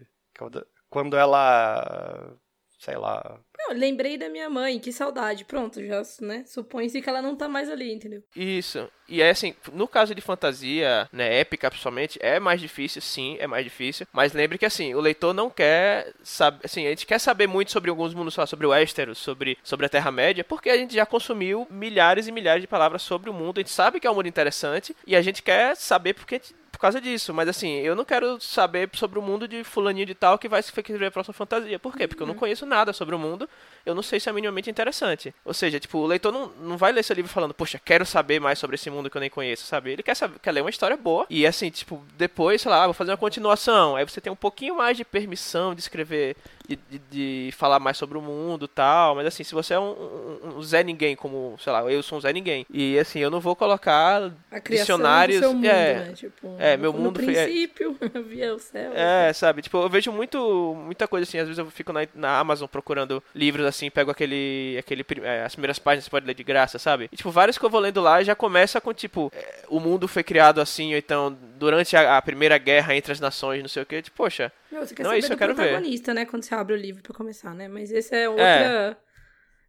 [0.91, 2.37] quando ela
[2.85, 3.39] sei lá.
[3.57, 5.43] Não, lembrei da minha mãe, que saudade.
[5.43, 6.43] Pronto, já, né?
[6.45, 8.21] Supõe-se que ela não tá mais ali, entendeu?
[8.35, 8.87] Isso.
[9.07, 13.45] E é assim, no caso de fantasia, né, épica principalmente, é mais difícil, sim, é
[13.45, 14.07] mais difícil.
[14.11, 17.71] Mas lembre que assim, o leitor não quer saber, assim, a gente quer saber muito
[17.71, 21.67] sobre alguns mundos, sobre o Westeros, sobre, sobre a Terra-média, porque a gente já consumiu
[21.69, 24.27] milhares e milhares de palavras sobre o mundo, a gente sabe que é um mundo
[24.27, 26.41] interessante, e a gente quer saber porque
[26.75, 27.33] por causa disso.
[27.33, 30.59] Mas assim, eu não quero saber sobre o mundo de fulaninho de tal que vai
[30.59, 31.79] escrever a próxima fantasia.
[31.79, 32.07] Por quê?
[32.07, 32.39] Porque eu não uhum.
[32.39, 33.49] conheço nada sobre o mundo.
[33.85, 35.33] Eu não sei se é minimamente interessante.
[35.43, 38.39] Ou seja, tipo, o leitor não, não vai ler seu livro falando, poxa, quero saber
[38.39, 39.91] mais sobre esse mundo que eu nem conheço, sabe?
[39.91, 41.25] Ele quer, saber, quer ler uma história boa.
[41.29, 43.95] E assim, tipo, depois, sei lá, vou fazer uma continuação.
[43.95, 46.35] Aí você tem um pouquinho mais de permissão de escrever,
[46.67, 49.15] de, de, de falar mais sobre o mundo tal.
[49.15, 52.17] Mas assim, se você é um, um, um, Zé Ninguém, como, sei lá, eu sou
[52.17, 52.65] um Zé Ninguém.
[52.69, 54.31] E assim, eu não vou colocar
[54.67, 55.39] dicionários.
[55.39, 56.13] Do seu mundo, é, né?
[56.13, 57.05] tipo, é, meu mundo.
[57.05, 58.91] No princípio, é, via o céu.
[58.95, 59.61] É, sabe?
[59.61, 61.37] Tipo, eu vejo muito, muita coisa assim.
[61.37, 64.77] Às vezes eu fico na, na Amazon procurando livros assim, pego aquele.
[64.79, 67.09] aquele é, as primeiras páginas você pode ler de graça, sabe?
[67.11, 70.07] E, tipo, vários que eu vou lendo lá já começa com, tipo, é, o mundo
[70.07, 73.83] foi criado assim, ou então, durante a, a, primeira guerra entre as nações, não sei
[73.83, 74.01] o que.
[74.01, 74.51] Tipo, poxa.
[74.71, 75.69] Não, você quer não é isso que eu quero ver.
[75.69, 76.25] protagonista, né?
[76.25, 77.67] Quando você abre o livro pra começar, né?
[77.67, 78.43] Mas esse é outra.
[78.43, 78.95] É.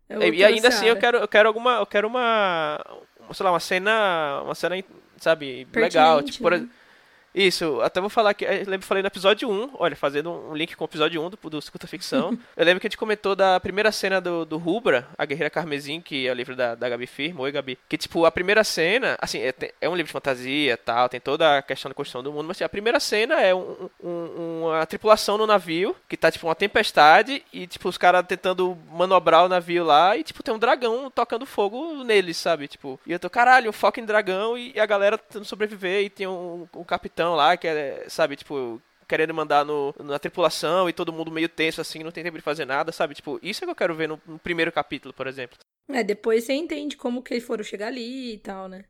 [0.09, 1.79] É e ainda assim eu quero, eu quero alguma.
[1.79, 2.85] Eu quero uma.
[3.33, 4.43] Sei lá, uma cena.
[4.45, 4.77] Uma cena,
[5.19, 6.23] sabe, Pertinente, legal.
[6.23, 6.73] Tipo, por exemplo.
[7.37, 8.47] Isso, até vou falar que.
[8.47, 11.29] Eu lembro que falei no episódio 1, olha, fazendo um link com o episódio 1
[11.29, 12.31] do, do Escuta Ficção.
[12.57, 16.01] eu lembro que a gente comentou da primeira cena do, do Rubra, a Guerreira Carmesim,
[16.01, 17.43] que é o livro da, da Gabi Firmo.
[17.43, 17.79] Oi, Gabi.
[17.91, 21.59] Que, tipo, a primeira cena, assim, é, é um livro de fantasia tal, tem toda
[21.59, 24.87] a questão da construção do mundo, mas assim, a primeira cena é um, um, uma
[24.87, 29.49] tripulação no navio, que tá, tipo, uma tempestade, e, tipo, os caras tentando manobrar o
[29.49, 32.67] navio lá, e, tipo, tem um dragão tocando fogo neles, sabe?
[32.67, 36.09] Tipo, e eu tô, caralho, um foco em dragão, e a galera tentando sobreviver, e
[36.09, 40.89] tem um, um capitão capitão lá, que é, sabe, tipo, querendo mandar no, na tripulação
[40.89, 43.15] e todo mundo meio tenso assim, não tem tempo de fazer nada, sabe?
[43.15, 45.59] Tipo, isso é que eu quero ver no, no primeiro capítulo, por exemplo.
[45.89, 48.85] É, depois você entende como que eles foram chegar ali e tal, né?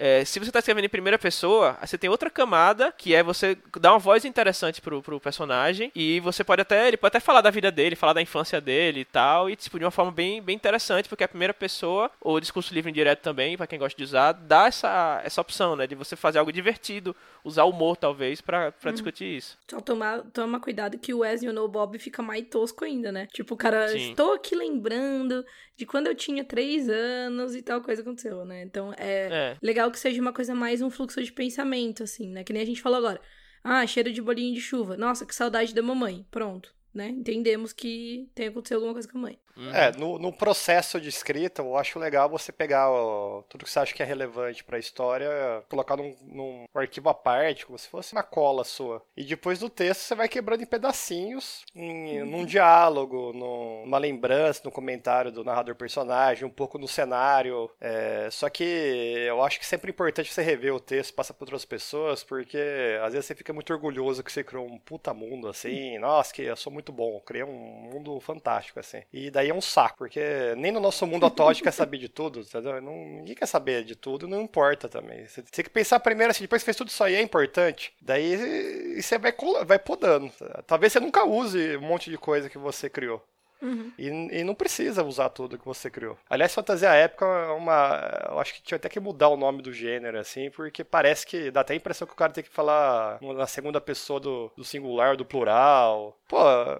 [0.00, 3.58] É, se você está escrevendo em primeira pessoa, você tem outra camada, que é você
[3.78, 7.42] dar uma voz interessante pro, pro personagem, e você pode até, ele pode até falar
[7.42, 10.40] da vida dele, falar da infância dele e tal, e tipo, de uma forma bem,
[10.40, 14.04] bem interessante, porque a primeira pessoa, ou discurso livre indireto também, para quem gosta de
[14.04, 18.72] usar, dá essa, essa opção, né, de você fazer algo divertido, usar humor, talvez, para
[18.86, 18.92] hum.
[18.92, 19.58] discutir isso.
[19.70, 23.26] Só tomar, toma cuidado que o Wesley no Bob fica mais tosco ainda, né?
[23.32, 24.10] Tipo, o cara, Sim.
[24.10, 25.44] estou aqui lembrando
[25.76, 28.62] de quando eu tinha três anos e tal coisa aconteceu, né?
[28.62, 29.56] Então, é, é.
[29.62, 32.44] legal que seja uma coisa mais um fluxo de pensamento, assim, né?
[32.44, 33.20] Que nem a gente falou agora.
[33.62, 34.96] Ah, cheiro de bolinho de chuva.
[34.96, 36.26] Nossa, que saudade da mamãe.
[36.30, 37.08] Pronto né?
[37.08, 39.38] Entendemos que tem acontecido alguma coisa com a mãe.
[39.56, 39.74] Uhum.
[39.74, 43.78] É, no, no, processo de escrita, eu acho legal você pegar ó, tudo que você
[43.78, 45.28] acha que é relevante para a história,
[45.68, 49.02] colocar num, num, arquivo à parte, como se fosse uma cola sua.
[49.14, 52.30] E depois do texto você vai quebrando em pedacinhos, em, uhum.
[52.30, 57.70] num diálogo, numa lembrança, no comentário do narrador personagem, um pouco no cenário.
[57.78, 61.44] É, só que eu acho que sempre é importante você rever o texto, passar para
[61.44, 65.48] outras pessoas, porque às vezes você fica muito orgulhoso que você criou um puta mundo
[65.48, 66.00] assim, uhum.
[66.00, 67.20] nossa, que eu sou muito muito bom.
[67.20, 69.02] Criei um mundo fantástico, assim.
[69.12, 70.20] E daí é um saco, porque
[70.56, 72.80] nem no nosso mundo atual a gente quer saber de tudo, entendeu?
[72.80, 75.26] Não, ninguém quer saber de tudo, não importa também.
[75.26, 77.92] Você tem que pensar primeiro assim, depois que fez tudo isso aí é importante.
[78.00, 80.30] Daí você vai, vai podando.
[80.66, 83.22] Talvez você nunca use um monte de coisa que você criou.
[83.62, 83.92] Uhum.
[83.98, 86.16] E, e, não precisa usar tudo que você criou.
[86.28, 88.28] Aliás, fantasia épica é uma.
[88.30, 91.50] Eu acho que tinha até que mudar o nome do gênero, assim, porque parece que
[91.50, 94.64] dá até a impressão que o cara tem que falar na segunda pessoa do, do
[94.64, 96.16] singular, do plural.
[96.28, 96.38] Pô,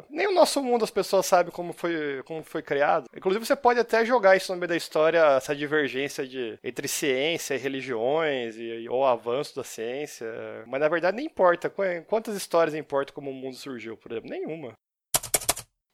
[0.08, 3.06] nem o nosso mundo as pessoas sabem como foi, como foi criado.
[3.14, 7.54] Inclusive, você pode até jogar isso no meio da história, essa divergência de, entre ciência
[7.54, 10.26] e religiões, e, ou avanço da ciência.
[10.66, 11.70] Mas na verdade, nem importa.
[12.06, 14.30] Quantas histórias importam como o mundo surgiu, por exemplo?
[14.30, 14.74] Nenhuma.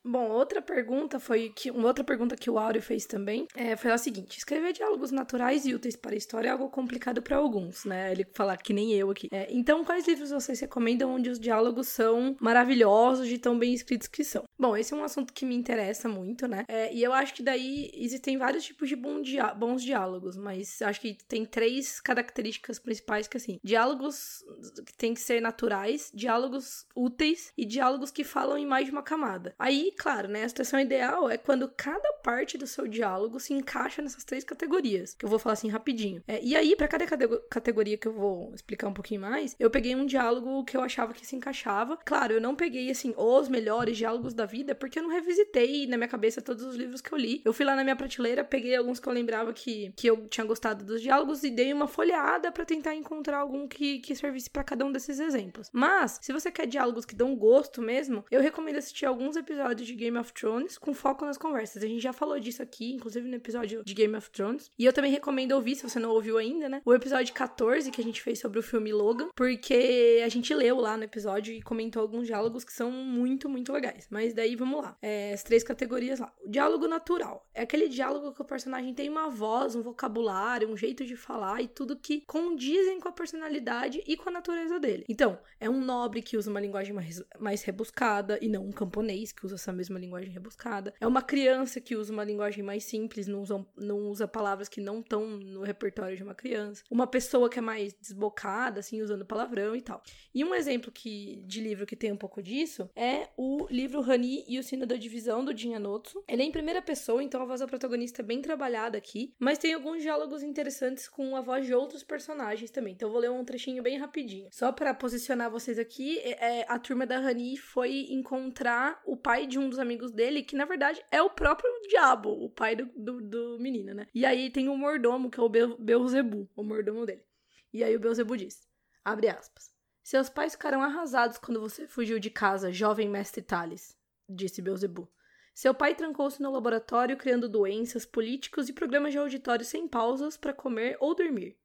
[0.06, 3.90] Bom, outra pergunta foi que uma outra pergunta que o Áureo fez também é, foi
[3.90, 7.84] a seguinte: escrever diálogos naturais e úteis para a história é algo complicado para alguns,
[7.84, 8.12] né?
[8.12, 9.28] Ele falar que nem eu aqui.
[9.32, 14.06] É, então, quais livros vocês recomendam onde os diálogos são maravilhosos de tão bem escritos
[14.06, 14.44] que são?
[14.56, 16.64] Bom, esse é um assunto que me interessa muito, né?
[16.68, 21.18] É, e eu acho que daí existem vários tipos de bons diálogos, mas acho que
[21.26, 24.44] tem três características principais que assim, diálogos
[24.86, 29.02] que tem que ser naturais, diálogos úteis e diálogos que falam em mais de uma
[29.02, 29.52] camada.
[29.58, 34.02] Aí claro, né, a situação ideal é quando cada parte do seu diálogo se encaixa
[34.02, 36.22] nessas três categorias, que eu vou falar assim rapidinho.
[36.26, 37.06] É, e aí, para cada
[37.48, 41.12] categoria que eu vou explicar um pouquinho mais, eu peguei um diálogo que eu achava
[41.12, 41.96] que se encaixava.
[42.04, 45.96] Claro, eu não peguei, assim, os melhores diálogos da vida, porque eu não revisitei na
[45.96, 47.42] minha cabeça todos os livros que eu li.
[47.44, 50.46] Eu fui lá na minha prateleira, peguei alguns que eu lembrava que, que eu tinha
[50.46, 54.64] gostado dos diálogos e dei uma folheada para tentar encontrar algum que, que servisse para
[54.64, 55.70] cada um desses exemplos.
[55.72, 59.94] Mas, se você quer diálogos que dão gosto mesmo, eu recomendo assistir alguns episódios de
[59.94, 61.82] Game of Thrones com foco nas conversas.
[61.82, 64.70] A gente já falou disso aqui, inclusive no episódio de Game of Thrones.
[64.78, 66.82] E eu também recomendo ouvir, se você não ouviu ainda, né?
[66.84, 70.76] O episódio 14 que a gente fez sobre o filme Logan, porque a gente leu
[70.76, 74.06] lá no episódio e comentou alguns diálogos que são muito, muito legais.
[74.10, 74.96] Mas daí vamos lá.
[75.00, 76.32] É, as três categorias lá.
[76.44, 80.76] O diálogo natural é aquele diálogo que o personagem tem uma voz, um vocabulário, um
[80.76, 85.04] jeito de falar e tudo que condizem com a personalidade e com a natureza dele.
[85.08, 89.32] Então, é um nobre que usa uma linguagem mais, mais rebuscada e não um camponês
[89.32, 90.94] que usa essa mesma linguagem rebuscada.
[91.00, 94.80] É uma criança que usa uma linguagem mais simples, não usa, não usa palavras que
[94.80, 96.84] não estão no repertório de uma criança.
[96.90, 100.00] Uma pessoa que é mais desbocada, assim, usando palavrão e tal.
[100.32, 104.44] E um exemplo que, de livro que tem um pouco disso é o livro Hani
[104.46, 106.22] e o Sino da Divisão, do Jin Anotsu.
[106.28, 109.58] Ele é em primeira pessoa, então a voz da protagonista é bem trabalhada aqui, mas
[109.58, 112.94] tem alguns diálogos interessantes com a voz de outros personagens também.
[112.94, 114.48] Então eu vou ler um trechinho bem rapidinho.
[114.52, 119.46] Só para posicionar vocês aqui, é, é, a turma da Hani foi encontrar o pai
[119.46, 122.86] de um dos amigos dele, que na verdade é o próprio diabo, o pai do,
[122.96, 124.06] do, do menino, né?
[124.14, 127.24] E aí tem o mordomo, que é o Be Beelzebu, o mordomo dele.
[127.72, 128.66] E aí o Beelzebu diz,
[129.04, 133.96] abre aspas, seus pais ficaram arrasados quando você fugiu de casa, jovem mestre Tales,
[134.28, 135.10] disse Beelzebu.
[135.52, 140.52] Seu pai trancou-se no laboratório criando doenças, políticos e programas de auditório sem pausas para
[140.52, 141.58] comer ou dormir.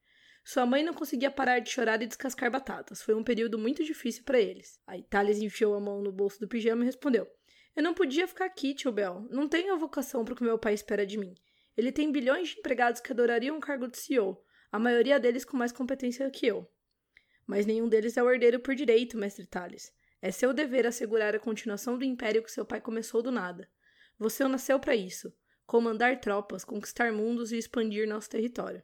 [0.43, 3.01] Sua mãe não conseguia parar de chorar e descascar batatas.
[3.01, 4.79] Foi um período muito difícil para eles.
[4.87, 7.27] Aí Thales enfiou a mão no bolso do pijama e respondeu:
[7.75, 9.27] Eu não podia ficar aqui, tio Bel.
[9.29, 11.35] Não tenho a vocação para o que meu pai espera de mim.
[11.75, 15.55] Ele tem bilhões de empregados que adorariam um cargo de CEO, a maioria deles com
[15.55, 16.69] mais competência que eu.
[17.47, 19.91] Mas nenhum deles é o herdeiro por direito, mestre Thales.
[20.21, 23.69] É seu dever assegurar a continuação do império que seu pai começou do nada.
[24.19, 25.33] Você nasceu para isso:
[25.65, 28.83] comandar tropas, conquistar mundos e expandir nosso território.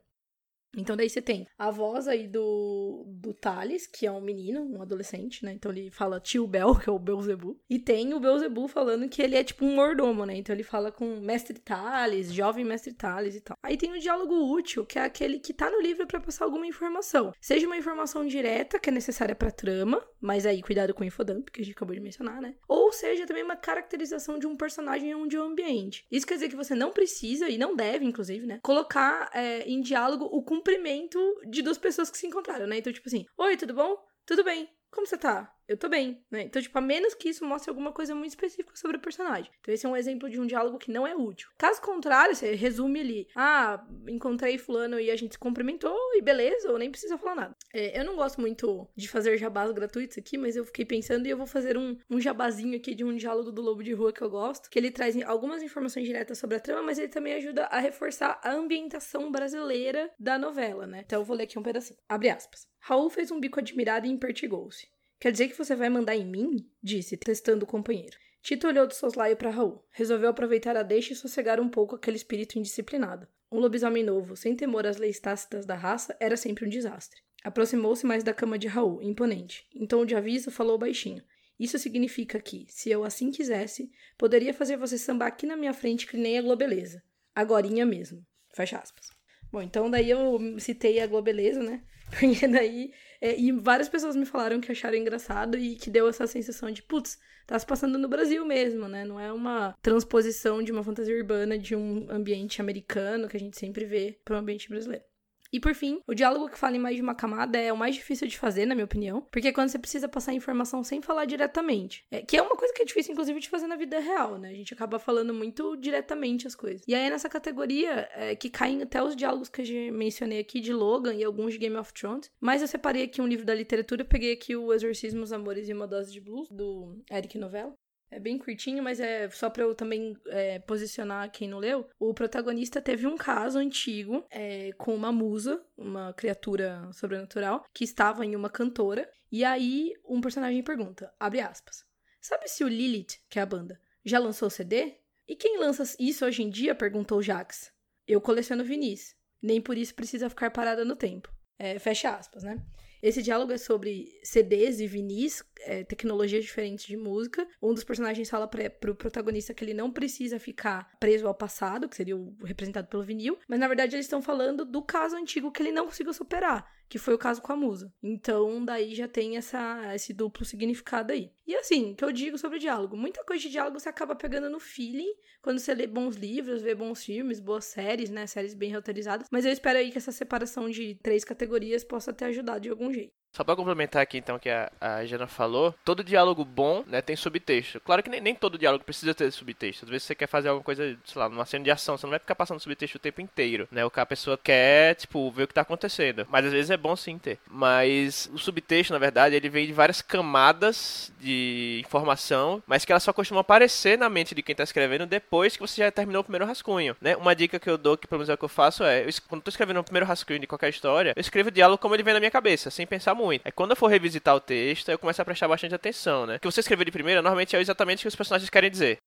[0.75, 4.81] Então daí você tem a voz aí do, do Thales, que é um menino, um
[4.81, 5.53] adolescente, né?
[5.53, 7.59] Então ele fala tio Bel, que é o Beelzebu.
[7.69, 10.35] E tem o Beelzebu falando que ele é tipo um mordomo, né?
[10.35, 13.57] Então ele fala com mestre Thales, jovem mestre Thales e tal.
[13.63, 16.67] Aí tem o diálogo útil, que é aquele que tá no livro para passar alguma
[16.67, 17.33] informação.
[17.39, 21.49] Seja uma informação direta, que é necessária pra trama, mas aí cuidado com o infodump,
[21.49, 22.55] que a gente acabou de mencionar, né?
[22.67, 26.05] Ou seja também uma caracterização de um personagem ou de um ambiente.
[26.11, 28.59] Isso quer dizer que você não precisa, e não deve, inclusive, né?
[28.61, 32.77] Colocar é, em diálogo o cumprimento de duas pessoas que se encontraram, né?
[32.77, 33.95] Então, tipo assim, oi, tudo bom?
[34.25, 34.69] Tudo bem.
[34.91, 35.53] Como você tá?
[35.67, 36.43] Eu tô bem, né?
[36.43, 39.51] Então, tipo, a menos que isso mostre alguma coisa muito específica sobre o personagem.
[39.59, 41.49] Então, esse é um exemplo de um diálogo que não é útil.
[41.57, 46.71] Caso contrário, você resume ali: ah, encontrei Fulano e a gente se cumprimentou e beleza,
[46.71, 47.55] ou nem precisa falar nada.
[47.73, 51.29] É, eu não gosto muito de fazer jabás gratuitos aqui, mas eu fiquei pensando e
[51.29, 54.21] eu vou fazer um, um jabazinho aqui de um diálogo do Lobo de Rua que
[54.21, 57.65] eu gosto, que ele traz algumas informações diretas sobre a trama, mas ele também ajuda
[57.65, 61.03] a reforçar a ambientação brasileira da novela, né?
[61.05, 61.99] Então, eu vou ler aqui um pedacinho.
[62.07, 62.67] Abre aspas.
[62.79, 64.87] Raul fez um bico admirado e impertigou-se.
[65.19, 66.69] Quer dizer que você vai mandar em mim?
[66.81, 68.17] Disse, testando o companheiro.
[68.41, 69.83] Tito olhou de soslaio para Raul.
[69.91, 73.27] Resolveu aproveitar a deixa e sossegar um pouco aquele espírito indisciplinado.
[73.51, 77.21] Um lobisomem novo, sem temor às leis tácitas da raça, era sempre um desastre.
[77.43, 79.67] Aproximou-se mais da cama de Raul, imponente.
[79.73, 81.23] Em tom de aviso, falou baixinho.
[81.59, 86.05] Isso significa que, se eu assim quisesse, poderia fazer você sambar aqui na minha frente
[86.05, 87.01] que nem a globeleza.
[87.33, 88.23] Agorinha mesmo.
[88.53, 89.07] Fecha aspas.
[89.51, 91.83] Bom, então daí eu citei a globeleza, né?
[92.19, 92.91] Porque daí.
[93.19, 96.83] É, e várias pessoas me falaram que acharam engraçado e que deu essa sensação de,
[96.83, 97.17] putz,
[97.47, 99.03] tá se passando no Brasil mesmo, né?
[99.03, 103.57] Não é uma transposição de uma fantasia urbana de um ambiente americano que a gente
[103.57, 105.03] sempre vê para um ambiente brasileiro.
[105.51, 107.95] E por fim, o diálogo que fala em mais de uma camada é o mais
[107.95, 111.25] difícil de fazer, na minha opinião, porque é quando você precisa passar informação sem falar
[111.25, 112.03] diretamente.
[112.11, 114.49] É, que é uma coisa que é difícil, inclusive, de fazer na vida real, né?
[114.49, 116.81] A gente acaba falando muito diretamente as coisas.
[116.87, 120.59] E aí é nessa categoria é, que caem até os diálogos que eu mencionei aqui
[120.59, 122.29] de Logan e alguns de Game of Thrones.
[122.39, 125.73] Mas eu separei aqui um livro da literatura, peguei aqui o Exorcismo, os Amores e
[125.73, 127.73] uma Dose de Blues, do Eric Novella.
[128.09, 131.89] É bem curtinho, mas é só para eu também é, posicionar quem não leu.
[131.99, 138.25] O protagonista teve um caso antigo é, com uma musa, uma criatura sobrenatural, que estava
[138.25, 139.09] em uma cantora.
[139.29, 141.83] E aí um personagem pergunta, abre aspas,
[142.21, 144.95] sabe se o Lilith, que é a banda, já lançou CD?
[145.27, 146.73] E quem lança isso hoje em dia?
[146.73, 147.73] perguntou Jax.
[148.07, 149.13] Eu coleciono vinis.
[149.41, 151.29] Nem por isso precisa ficar parada no tempo.
[151.59, 152.63] É, fecha aspas, né?
[153.01, 157.47] Esse diálogo é sobre CDs e vinis, é, tecnologias diferentes de música.
[157.61, 161.87] Um dos personagens fala para pro protagonista que ele não precisa ficar preso ao passado,
[161.87, 165.51] que seria o representado pelo vinil, mas na verdade eles estão falando do caso antigo
[165.51, 167.93] que ele não conseguiu superar, que foi o caso com a musa.
[168.01, 171.31] Então, daí já tem essa, esse duplo significado aí.
[171.45, 174.49] E assim, que eu digo sobre o diálogo, muita coisa de diálogo você acaba pegando
[174.49, 178.73] no feeling quando você lê bons livros, vê bons filmes, boas séries, né, séries bem
[178.73, 182.69] roteirizadas, mas eu espero aí que essa separação de três categorias possa ter ajudado de
[182.69, 183.13] algum jeito.
[183.37, 187.15] Só pra complementar aqui, então, que a, a Jana falou, todo diálogo bom, né, tem
[187.15, 187.79] subtexto.
[187.79, 189.85] Claro que nem, nem, todo diálogo precisa ter subtexto.
[189.85, 192.09] Às vezes você quer fazer alguma coisa, sei lá, numa cena de ação, você não
[192.09, 193.85] vai ficar passando subtexto o tempo inteiro, né?
[193.85, 196.25] O que a pessoa quer, tipo, ver o que tá acontecendo.
[196.31, 197.37] Mas às vezes é bom sim ter.
[197.47, 202.99] Mas o subtexto, na verdade, ele vem de várias camadas de informação, mas que ela
[202.99, 206.23] só costuma aparecer na mente de quem tá escrevendo depois que você já terminou o
[206.23, 207.15] primeiro rascunho, né?
[207.15, 209.09] Uma dica que eu dou, que pelo menos é o que eu faço, é, eu,
[209.27, 211.93] quando eu tô escrevendo o primeiro rascunho de qualquer história, eu escrevo o diálogo como
[211.93, 213.26] ele vem na minha cabeça, sem pensar muito.
[213.43, 216.35] É quando eu for revisitar o texto, eu começo a prestar bastante atenção, né?
[216.35, 218.97] O que você escreveu de primeira, normalmente é exatamente o que os personagens querem dizer.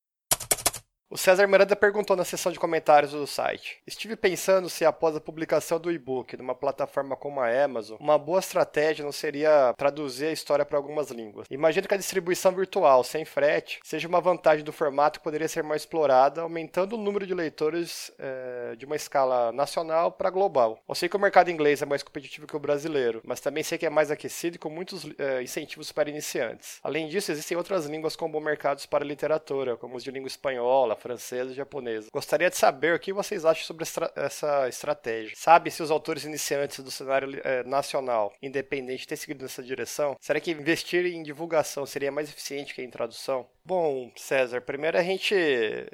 [1.13, 5.21] O César Miranda perguntou na seção de comentários do site: Estive pensando se após a
[5.21, 10.33] publicação do e-book numa plataforma como a Amazon, uma boa estratégia não seria traduzir a
[10.33, 11.49] história para algumas línguas.
[11.51, 15.65] Imagino que a distribuição virtual, sem frete, seja uma vantagem do formato que poderia ser
[15.65, 20.81] mais explorada, aumentando o número de leitores é, de uma escala nacional para global.
[20.89, 23.77] Eu sei que o mercado inglês é mais competitivo que o brasileiro, mas também sei
[23.77, 26.79] que é mais aquecido e com muitos é, incentivos para iniciantes.
[26.85, 31.00] Além disso, existem outras línguas com bons mercados para literatura, como os de língua espanhola,
[31.01, 32.09] francesa e japonesa.
[32.13, 33.85] Gostaria de saber o que vocês acham sobre
[34.17, 35.35] essa estratégia.
[35.37, 40.17] Sabe se os autores iniciantes do cenário é, nacional, independente, têm seguido nessa direção?
[40.21, 43.49] Será que investir em divulgação seria mais eficiente que em tradução?
[43.71, 45.33] Bom, César, primeiro a gente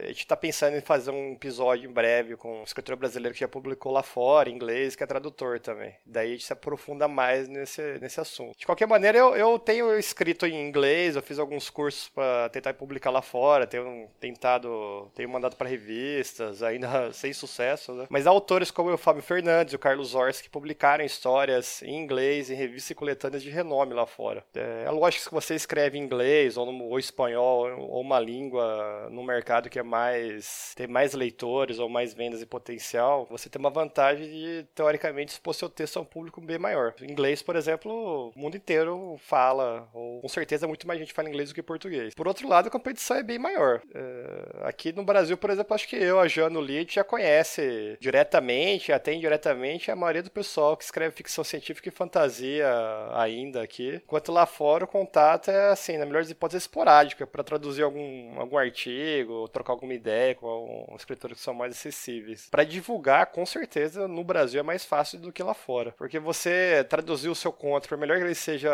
[0.09, 3.93] está pensando em fazer um episódio em breve com um escritor brasileiro que já publicou
[3.93, 5.95] lá fora, em inglês, que é tradutor também.
[6.07, 8.57] Daí a gente se aprofunda mais nesse, nesse assunto.
[8.59, 12.73] De qualquer maneira, eu, eu tenho escrito em inglês, eu fiz alguns cursos para tentar
[12.73, 18.07] publicar lá fora, tenho tentado, tenho mandado para revistas, ainda sem sucesso, né?
[18.09, 22.49] Mas autores como o Fábio Fernandes e o Carlos Ors que publicaram histórias em inglês
[22.49, 24.43] em revistas e coletâneas de renome lá fora.
[24.55, 28.19] É, é lógico que se você escreve em inglês ou, no, ou espanhol ou uma
[28.19, 33.49] língua no mercado que é mais tem mais leitores ou mais vendas e potencial, você
[33.49, 36.95] tem uma vantagem de teoricamente expor seu texto a um público bem maior.
[37.01, 41.29] Em inglês, por exemplo, o mundo inteiro fala, ou com certeza muito mais gente fala
[41.29, 42.15] inglês do que português.
[42.15, 43.81] Por outro lado, a competição é bem maior.
[43.95, 48.93] É, aqui no Brasil, por exemplo, acho que eu, a Jano Lee, já conhece diretamente,
[48.93, 52.67] até indiretamente, a maioria do pessoal que escreve ficção científica e fantasia
[53.13, 54.01] ainda aqui.
[54.05, 58.39] Enquanto lá fora o contato é assim, na melhor das hipóteses, esporádica, para traduzir algum,
[58.39, 62.49] algum artigo, trocar alguma ideia com escritores que são mais acessíveis.
[62.51, 65.93] Para divulgar, com certeza, no Brasil é mais fácil do que lá fora.
[65.97, 68.71] Porque você traduzir o seu conto, por melhor que ele seja,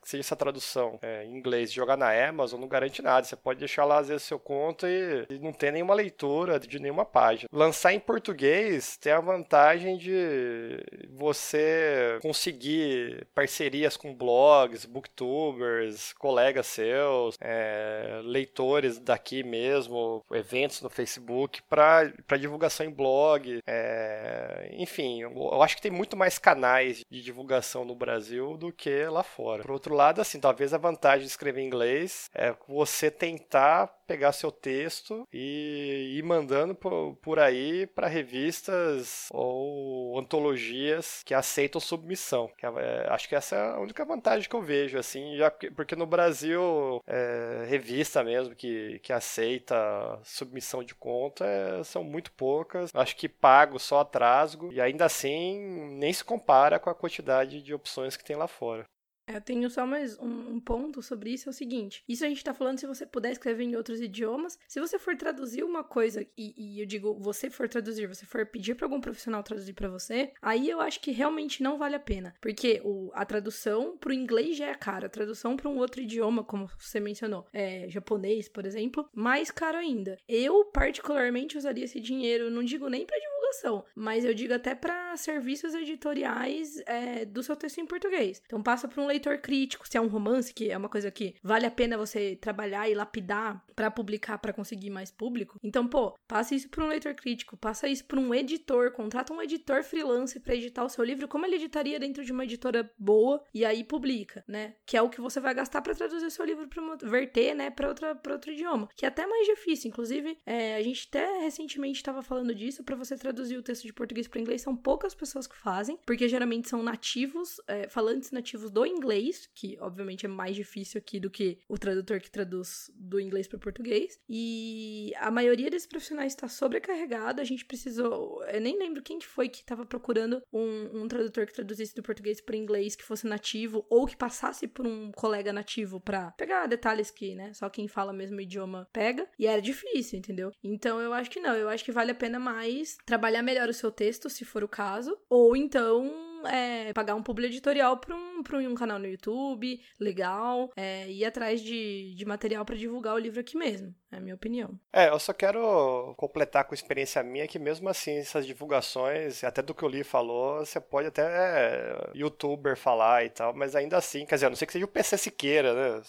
[0.00, 3.26] que seja essa tradução é, em inglês, jogar na Amazon, não garante nada.
[3.26, 6.78] Você pode deixar lá, às vezes, seu conto e, e não ter nenhuma leitura de
[6.78, 7.48] nenhuma página.
[7.52, 17.36] Lançar em português tem a vantagem de você conseguir parcerias com blogs, booktubers, colegas seus,
[17.40, 23.60] é, leitores daqui mesmo, eventos no Facebook, para divulgação em blog.
[23.66, 29.04] É, enfim, eu, acho que tem muito mais canais de divulgação no Brasil do que
[29.04, 29.62] lá fora.
[29.62, 34.32] Por outro lado, assim, talvez a vantagem de escrever em inglês é você tentar pegar
[34.32, 42.50] seu texto e ir mandando por, por aí para revistas ou antologias que aceitam submissão.
[42.58, 45.94] Que é, acho que essa é a única vantagem que eu vejo, assim, já porque
[45.94, 47.66] no Brasil é,
[48.00, 52.90] revista mesmo que, que aceita submissão de conta é, são muito poucas.
[52.94, 55.60] Acho que pago só atraso e ainda assim
[55.98, 58.84] nem se compara com a quantidade de opções que tem lá fora.
[59.30, 62.02] É, eu tenho só mais um, ponto sobre isso, é o seguinte.
[62.08, 64.58] Isso a gente tá falando se você puder escrever em outros idiomas.
[64.66, 68.44] Se você for traduzir uma coisa, e, e eu digo, você for traduzir, você for
[68.44, 72.00] pedir para algum profissional traduzir para você, aí eu acho que realmente não vale a
[72.00, 72.34] pena.
[72.40, 76.42] Porque o, a tradução pro inglês já é cara, a tradução para um outro idioma,
[76.42, 80.18] como você mencionou, é, japonês, por exemplo, mais caro ainda.
[80.28, 85.16] Eu, particularmente, usaria esse dinheiro, não digo nem pra divulgação, mas eu digo até para
[85.16, 88.42] serviços editoriais é, do seu texto em português.
[88.46, 91.10] Então passa para um leitor leitor crítico, se é um romance, que é uma coisa
[91.10, 95.58] que vale a pena você trabalhar e lapidar para publicar para conseguir mais público.
[95.62, 99.42] Então, pô, passa isso para um leitor crítico, passa isso para um editor, contrata um
[99.42, 103.42] editor freelance para editar o seu livro, como ele editaria dentro de uma editora boa
[103.54, 104.74] e aí publica, né?
[104.86, 107.70] Que é o que você vai gastar para traduzir o seu livro para verter, né,
[107.70, 111.40] para outra para outro idioma, que é até mais difícil, inclusive, é, a gente até
[111.40, 115.14] recentemente estava falando disso, para você traduzir o texto de português para inglês são poucas
[115.14, 119.09] pessoas que fazem, porque geralmente são nativos, é, falantes nativos do inglês,
[119.54, 123.58] que obviamente é mais difícil aqui do que o tradutor que traduz do inglês para
[123.58, 124.18] português.
[124.28, 127.42] E a maioria desses profissionais está sobrecarregada.
[127.42, 128.44] A gente precisou.
[128.44, 132.02] Eu nem lembro quem que foi que estava procurando um, um, tradutor que traduzisse do
[132.02, 136.66] português para inglês que fosse nativo ou que passasse por um colega nativo para pegar
[136.66, 139.28] detalhes que, né, só quem fala mesmo o idioma pega.
[139.38, 140.50] E era difícil, entendeu?
[140.62, 141.54] Então eu acho que não.
[141.54, 144.68] Eu acho que vale a pena mais trabalhar melhor o seu texto, se for o
[144.68, 149.80] caso, ou então é, pagar um publi editorial para um, pra um canal no YouTube,
[149.98, 154.20] legal, é, ir atrás de, de material para divulgar o livro aqui mesmo, é a
[154.20, 154.78] minha opinião.
[154.92, 159.74] É, eu só quero completar com experiência minha que mesmo assim, essas divulgações, até do
[159.74, 164.24] que o Lee falou, você pode até é, youtuber falar e tal, mas ainda assim,
[164.26, 166.02] quer dizer, a não sei que seja o PC Siqueira, né,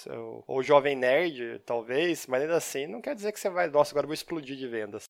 [0.48, 3.92] ou o Jovem Nerd, talvez, mas ainda assim, não quer dizer que você vai, nossa,
[3.92, 5.06] agora eu vou explodir de vendas.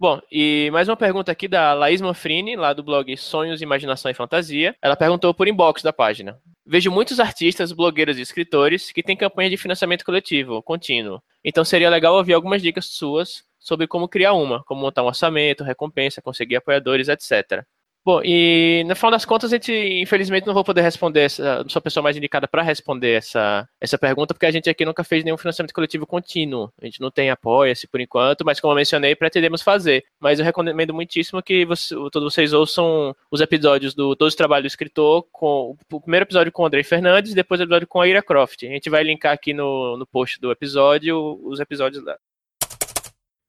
[0.00, 4.14] Bom, e mais uma pergunta aqui da Laís Manfrini, lá do blog Sonhos, Imaginação e
[4.14, 4.74] Fantasia.
[4.80, 6.40] Ela perguntou por inbox da página.
[6.64, 11.22] Vejo muitos artistas, blogueiros e escritores que têm campanha de financiamento coletivo, contínuo.
[11.44, 15.64] Então seria legal ouvir algumas dicas suas sobre como criar uma, como montar um orçamento,
[15.64, 17.62] recompensa, conseguir apoiadores, etc.
[18.02, 21.68] Bom, e no final das contas, a gente, infelizmente, não vou poder responder, essa, não
[21.68, 25.04] sou a pessoa mais indicada para responder essa, essa pergunta, porque a gente aqui nunca
[25.04, 26.72] fez nenhum financiamento coletivo contínuo.
[26.80, 30.02] A gente não tem apoia-se por enquanto, mas como eu mencionei, pretendemos fazer.
[30.18, 34.64] Mas eu recomendo muitíssimo que você, todos vocês ouçam os episódios do Todos os Trabalhos
[34.64, 38.08] do Escritor, com, o primeiro episódio com o Andrei Fernandes, depois o episódio com a
[38.08, 38.64] Ira Croft.
[38.64, 42.16] A gente vai linkar aqui no, no post do episódio os episódios lá.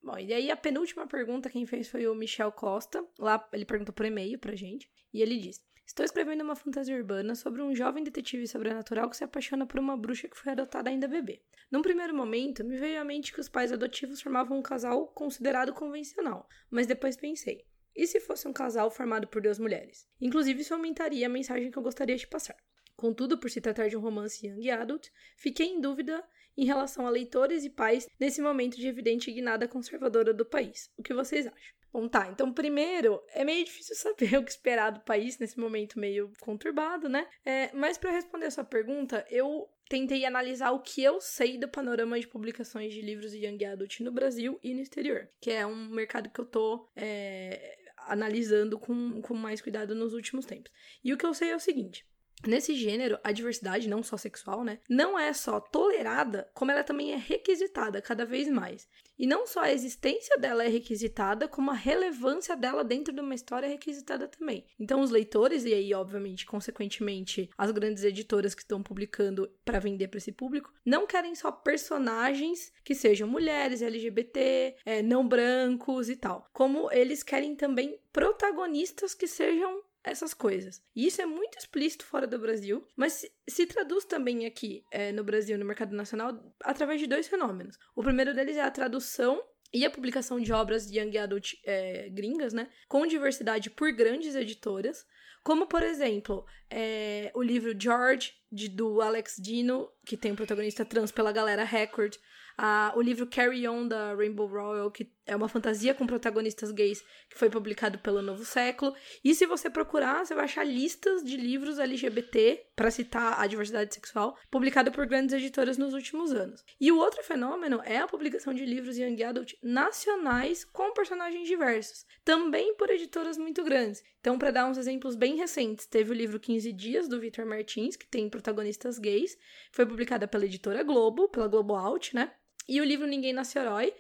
[0.04, 3.06] Bom, e aí a penúltima pergunta quem fez foi o Michel Costa.
[3.20, 4.89] Lá ele perguntou por e-mail pra gente.
[5.14, 9.24] E ele diz: Estou escrevendo uma fantasia urbana sobre um jovem detetive sobrenatural que se
[9.24, 11.43] apaixona por uma bruxa que foi adotada ainda bebê.
[11.70, 15.74] Num primeiro momento, me veio à mente que os pais adotivos formavam um casal considerado
[15.74, 20.08] convencional, mas depois pensei: e se fosse um casal formado por duas mulheres?
[20.20, 22.56] Inclusive, isso aumentaria a mensagem que eu gostaria de passar.
[23.02, 26.24] Contudo, por se tratar de um romance young adult, fiquei em dúvida
[26.56, 30.88] em relação a leitores e pais nesse momento de evidente guinada conservadora do país.
[30.95, 31.76] O que vocês acham?
[31.91, 32.30] Bom, tá.
[32.30, 37.10] Então, primeiro, é meio difícil saber o que esperar do país nesse momento meio conturbado,
[37.10, 37.28] né?
[37.43, 41.68] É, mas para responder a sua pergunta, eu tentei analisar o que eu sei do
[41.68, 45.66] panorama de publicações de livros de Young Adult no Brasil e no exterior, que é
[45.66, 50.72] um mercado que eu tô é, analisando com, com mais cuidado nos últimos tempos.
[51.04, 52.06] E o que eu sei é o seguinte:
[52.46, 57.14] Nesse gênero, a diversidade, não só sexual, né, não é só tolerada, como ela também
[57.14, 58.88] é requisitada cada vez mais.
[59.18, 63.36] E não só a existência dela é requisitada, como a relevância dela dentro de uma
[63.36, 64.66] história é requisitada também.
[64.80, 70.08] Então, os leitores, e aí, obviamente, consequentemente, as grandes editoras que estão publicando para vender
[70.08, 76.16] para esse público, não querem só personagens que sejam mulheres, LGBT, é, não brancos e
[76.16, 76.48] tal.
[76.52, 80.82] Como eles querem também protagonistas que sejam essas coisas.
[80.95, 85.24] E isso é muito explícito fora do Brasil, mas se, traduz também aqui é, no
[85.24, 87.78] Brasil, no mercado nacional, através de dois fenômenos.
[87.95, 89.41] O primeiro deles é a tradução
[89.74, 94.36] e a publicação de obras de young adult é, gringas, né, com diversidade por grandes
[94.36, 95.06] editoras,
[95.43, 100.86] como por exemplo é, o livro George de, do Alex Dino, que tem um protagonista
[100.86, 102.16] trans pela galera Record,
[102.58, 107.03] a, o livro Carry On da Rainbow Royal, que é uma fantasia com protagonistas gays,
[107.30, 108.95] que foi publicado pelo Novo Século.
[109.24, 113.93] E se você procurar, você vai achar listas de livros LGBT, para citar a diversidade
[113.93, 116.63] sexual, publicado por grandes editoras nos últimos anos.
[116.80, 122.05] E o outro fenômeno é a publicação de livros young adult nacionais com personagens diversos,
[122.26, 124.03] também por editoras muito grandes.
[124.19, 127.95] Então, para dar uns exemplos bem recentes, teve o livro 15 Dias, do Victor Martins,
[127.95, 129.38] que tem protagonistas gays,
[129.72, 132.32] foi publicada pela editora Globo, pela Globo Out, né?
[132.67, 133.93] E o livro Ninguém Nasce Herói,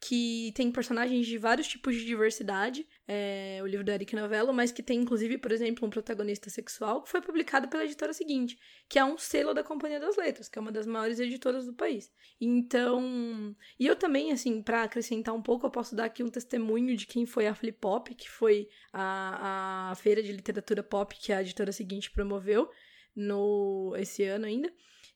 [0.00, 4.70] que tem personagens de vários tipos de diversidade, é o livro do Eric Novello, mas
[4.70, 8.98] que tem inclusive, por exemplo, um protagonista sexual, que foi publicado pela editora seguinte, que
[8.98, 12.12] é um selo da Companhia das Letras, que é uma das maiores editoras do país.
[12.40, 16.96] Então, e eu também, assim, para acrescentar um pouco, eu posso dar aqui um testemunho
[16.96, 21.32] de quem foi a Flip Pop, que foi a, a feira de literatura pop que
[21.32, 22.70] a editora seguinte promoveu
[23.16, 24.72] no esse ano ainda.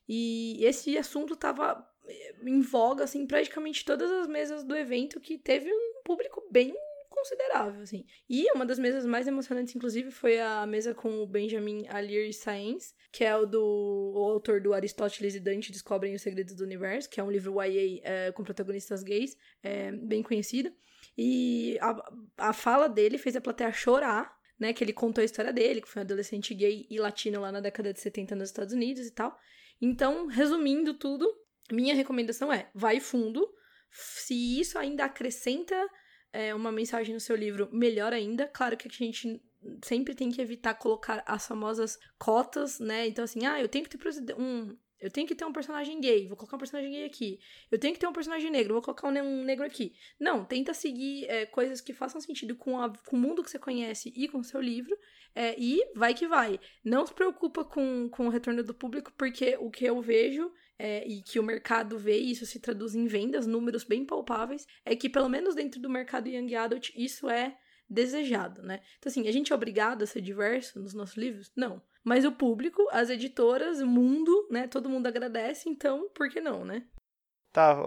[0.07, 1.87] E esse assunto estava
[2.45, 6.73] em voga, assim, praticamente todas as mesas do evento, que teve um público bem
[7.09, 8.05] considerável, assim.
[8.29, 12.93] E uma das mesas mais emocionantes, inclusive, foi a mesa com o Benjamin Alir Saenz,
[13.11, 17.09] que é o do o autor do Aristóteles e Dante Descobrem os Segredos do Universo,
[17.09, 20.71] que é um livro YA é, com protagonistas gays, é, bem conhecido.
[21.17, 22.11] E a,
[22.49, 24.73] a fala dele fez a plateia chorar, né?
[24.73, 27.59] Que ele contou a história dele, que foi um adolescente gay e latino lá na
[27.59, 29.37] década de 70 nos Estados Unidos e tal.
[29.81, 31.27] Então, resumindo tudo,
[31.71, 33.47] minha recomendação é: vai fundo.
[33.91, 35.75] Se isso ainda acrescenta
[36.31, 38.47] é, uma mensagem no seu livro, melhor ainda.
[38.47, 39.41] Claro que a gente
[39.83, 43.07] sempre tem que evitar colocar as famosas cotas, né?
[43.07, 44.75] Então, assim, ah, eu tenho que ter um.
[44.99, 47.37] Eu tenho que ter um personagem gay, vou colocar um personagem gay aqui.
[47.69, 49.93] Eu tenho que ter um personagem negro, vou colocar um negro aqui.
[50.17, 53.59] Não, tenta seguir é, coisas que façam sentido com, a, com o mundo que você
[53.59, 54.97] conhece e com o seu livro.
[55.35, 56.57] É, e vai que vai.
[56.85, 60.49] Não se preocupa com, com o retorno do público, porque o que eu vejo
[60.83, 64.67] é, e que o mercado vê, e isso se traduz em vendas, números bem palpáveis,
[64.83, 67.57] é que pelo menos dentro do mercado Young Adult isso é
[67.89, 68.81] desejado, né?
[68.97, 71.53] Então, assim, a gente é obrigado a ser diverso nos nossos livros?
[71.55, 71.81] Não.
[72.03, 74.67] Mas o público, as editoras, o mundo, né?
[74.67, 76.85] Todo mundo agradece, então, por que não, né?
[77.53, 77.77] Tá,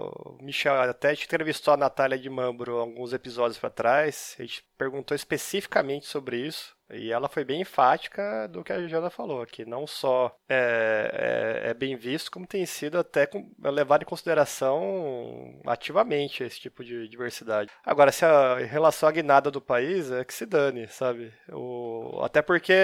[0.41, 4.37] Michel até te entrevistou a Natália de Mambro alguns episódios para trás.
[4.39, 6.76] A gente perguntou especificamente sobre isso.
[6.91, 11.71] E ela foi bem enfática do que a Jana falou, que não só é, é,
[11.71, 17.09] é bem visto, como tem sido até com, levado em consideração ativamente esse tipo de
[17.09, 17.71] diversidade.
[17.85, 21.33] Agora, se a, em relação à guinada do país, é que se dane, sabe?
[21.53, 22.75] O, até porque,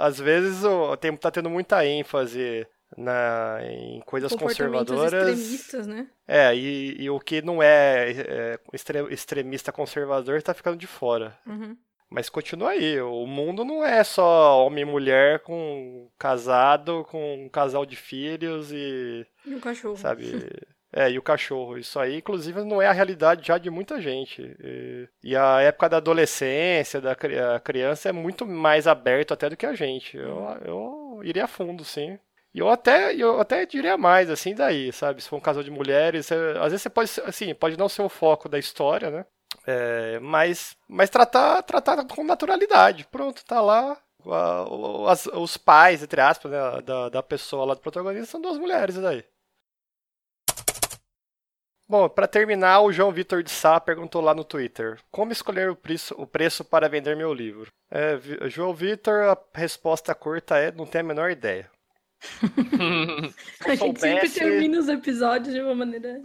[0.00, 2.66] às vezes, o, tem, tá tendo muita ênfase
[2.96, 5.12] na, em coisas conservadoras.
[5.12, 6.08] extremistas, né?
[6.26, 8.58] É, e, e o que não é, é
[9.10, 11.38] extremista conservador está ficando de fora.
[11.46, 11.76] Uhum.
[12.10, 17.48] Mas continua aí, o mundo não é só homem e mulher com casado, com um
[17.48, 19.24] casal de filhos e.
[19.46, 19.96] E um cachorro.
[19.96, 20.24] Sabe?
[20.92, 21.78] É, e o cachorro.
[21.78, 24.42] Isso aí, inclusive, não é a realidade já de muita gente.
[24.60, 27.14] E, e a época da adolescência, da
[27.62, 30.16] criança, é muito mais aberto até do que a gente.
[30.16, 32.18] Eu, eu iria a fundo, sim.
[32.52, 35.22] E eu até, eu até diria mais, assim, daí, sabe?
[35.22, 38.08] Se for um casal de mulheres, às vezes você pode, assim, pode não ser o
[38.08, 39.24] foco da história, né?
[39.66, 43.06] É, mas, mas tratar, tratar com naturalidade.
[43.10, 43.96] Pronto, tá lá.
[45.08, 48.96] As, os pais, entre aspas, né, da, da pessoa lá do protagonista são duas mulheres,
[48.96, 49.24] daí?
[51.90, 55.74] Bom, para terminar, o João Vitor de Sá perguntou lá no Twitter: Como escolher o
[55.74, 57.68] preço, o preço para vender meu livro?
[57.90, 58.16] É,
[58.48, 61.68] João Vitor, a resposta curta é: não tenho a menor ideia.
[63.66, 66.22] a gente sempre termina os episódios de uma maneira.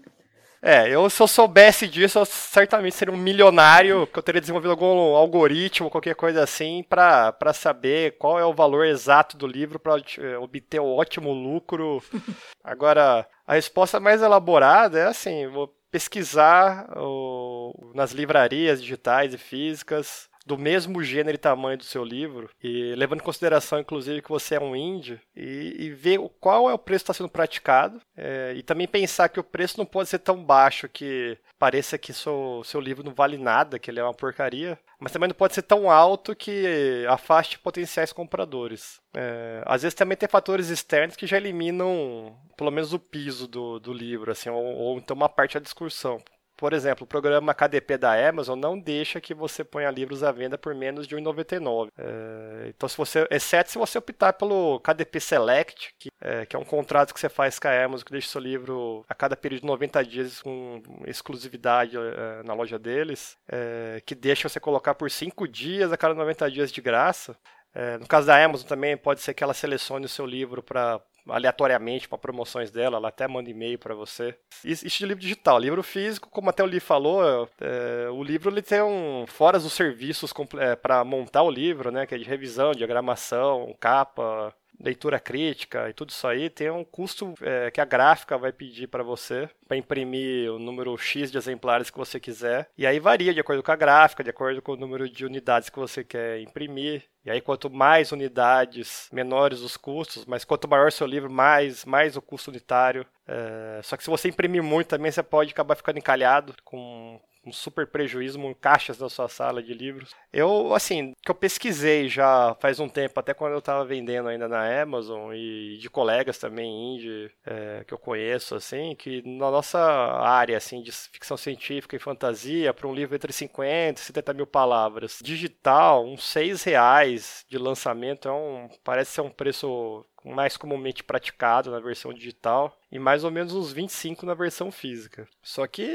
[0.68, 4.72] É, eu se eu soubesse disso, eu certamente seria um milionário, que eu teria desenvolvido
[4.72, 10.01] algum algoritmo, qualquer coisa assim, para saber qual é o valor exato do livro para
[10.18, 12.01] eh, obter o ótimo lucro.
[12.63, 20.28] Agora, a resposta mais elaborada é assim, vou pesquisar o, nas livrarias digitais e físicas
[20.45, 24.55] do mesmo gênero e tamanho do seu livro, e levando em consideração, inclusive, que você
[24.55, 28.53] é um indie, e, e ver qual é o preço que está sendo praticado, é,
[28.55, 32.61] e também pensar que o preço não pode ser tão baixo que pareça que seu,
[32.63, 35.63] seu livro não vale nada, que ele é uma porcaria, mas também não pode ser
[35.63, 38.99] tão alto que afaste potenciais compradores.
[39.15, 43.79] É, às vezes também tem fatores externos que já eliminam pelo menos o piso do,
[43.79, 46.21] do livro, assim, ou, ou então uma parte da discussão.
[46.58, 50.58] Por exemplo, o programa KDP da Amazon não deixa que você ponha livros à venda
[50.58, 51.89] por menos de R$ 1,99.
[51.97, 56.60] É, então, se você, exceto se você optar pelo KDP Select, que é, que é
[56.60, 59.62] um contrato que você faz com a Amazon que deixa seu livro a cada período
[59.62, 65.12] de 90 dias com exclusividade é, na loja deles, é, que deixa você colocar por
[65.12, 67.38] 5 dias a cada 90 dias de graça.
[67.74, 71.01] É, no caso da Amazon também pode ser que ela selecione o seu livro para
[71.28, 74.36] aleatoriamente para promoções dela, ela até manda e-mail para você.
[74.63, 75.59] Isso de livro digital.
[75.59, 79.26] Livro físico, como até o Lee falou, é, o livro ele tem um.
[79.28, 82.05] Fora os serviços é, para montar o livro, né?
[82.05, 87.34] Que é de revisão, diagramação, capa, leitura crítica e tudo isso aí, tem um custo
[87.41, 91.89] é, que a gráfica vai pedir para você para imprimir o número X de exemplares
[91.89, 92.69] que você quiser.
[92.78, 95.69] E aí varia de acordo com a gráfica, de acordo com o número de unidades
[95.69, 97.03] que você quer imprimir.
[97.26, 102.15] E aí, quanto mais unidades, menores os custos, mas quanto maior seu livro, mais, mais
[102.15, 103.05] o custo unitário.
[103.28, 103.82] É...
[103.82, 107.87] Só que se você imprimir muito também, você pode acabar ficando encalhado com um super
[107.87, 110.11] prejuízo em caixas na sua sala de livros.
[110.33, 114.47] Eu, assim, que eu pesquisei já faz um tempo, até quando eu estava vendendo ainda
[114.47, 119.79] na Amazon e de colegas também indie é, que eu conheço, assim, que na nossa
[119.79, 124.47] área, assim, de ficção científica e fantasia, para um livro entre 50 e 70 mil
[124.47, 131.03] palavras, digital, uns 6 reais de lançamento é um, parece ser um preço mais comumente
[131.03, 132.75] praticado na versão digital.
[132.95, 135.27] E mais ou menos uns 25 na versão física.
[135.43, 135.85] Só que,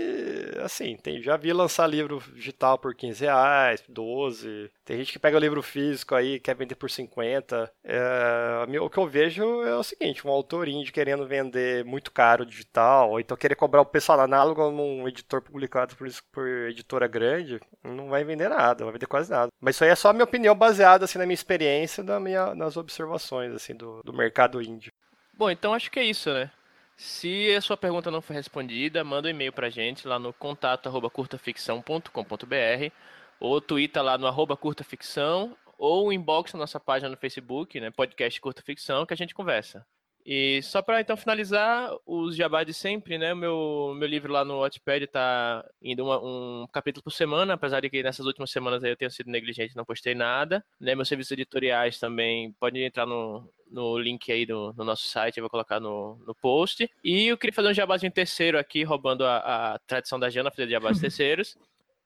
[0.62, 4.70] assim, tem, já vi lançar livro digital por 15 reais, 12.
[4.84, 7.72] Tem gente que pega o livro físico aí quer vender por 50.
[7.82, 12.44] É, o que eu vejo é o seguinte: um autor indie querendo vender muito caro
[12.44, 17.60] digital, ou então querer cobrar o pessoal análogo num editor publicado por, por editora grande,
[17.82, 19.50] não vai vender nada, vai vender quase nada.
[19.58, 22.54] Mas isso aí é só a minha opinião baseada assim, na minha experiência, na minha,
[22.54, 24.92] nas observações assim, do, do mercado indie.
[25.32, 26.50] Bom, então acho que é isso, né?
[27.02, 30.86] Se a sua pergunta não foi respondida, manda um e-mail pra gente lá no contato
[30.86, 32.92] arroba curtaficção.com.br
[33.40, 38.38] ou twitta lá no arroba curtaficção ou inbox na nossa página no Facebook, né, podcast
[38.38, 39.82] Curta Ficção, que a gente conversa.
[40.26, 43.34] E só para então finalizar, os jabá de sempre, né?
[43.34, 47.88] Meu, meu livro lá no Wattpad tá indo uma, um capítulo por semana, apesar de
[47.88, 50.62] que nessas últimas semanas eu tenha sido negligente não postei nada.
[50.78, 50.94] Né?
[50.94, 55.42] Meus serviços editoriais também podem entrar no, no link aí do, no nosso site, eu
[55.42, 56.90] vou colocar no, no post.
[57.02, 60.68] E eu queria fazer um jabazinho terceiro aqui, roubando a, a tradição da Jana, fazer
[60.68, 61.56] jabás terceiros.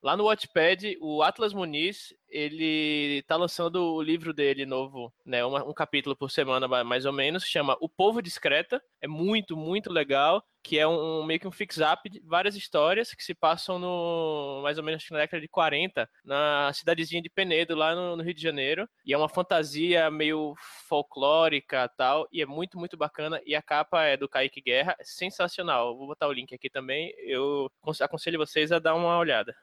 [0.04, 5.72] Lá no Watchpad, o Atlas Muniz, ele tá lançando o livro dele novo, né, um
[5.72, 10.78] capítulo por semana mais ou menos, chama O Povo Discreta, é muito, muito legal, que
[10.78, 14.84] é um, meio que um fix-up de várias histórias que se passam no, mais ou
[14.84, 18.86] menos na década de 40, na cidadezinha de Penedo, lá no, no Rio de Janeiro,
[19.06, 20.54] e é uma fantasia meio
[20.86, 25.02] folclórica tal, e é muito, muito bacana, e a capa é do Kaique Guerra, é
[25.02, 27.70] sensacional, vou botar o link aqui também, eu
[28.02, 29.56] aconselho vocês a dar uma olhada.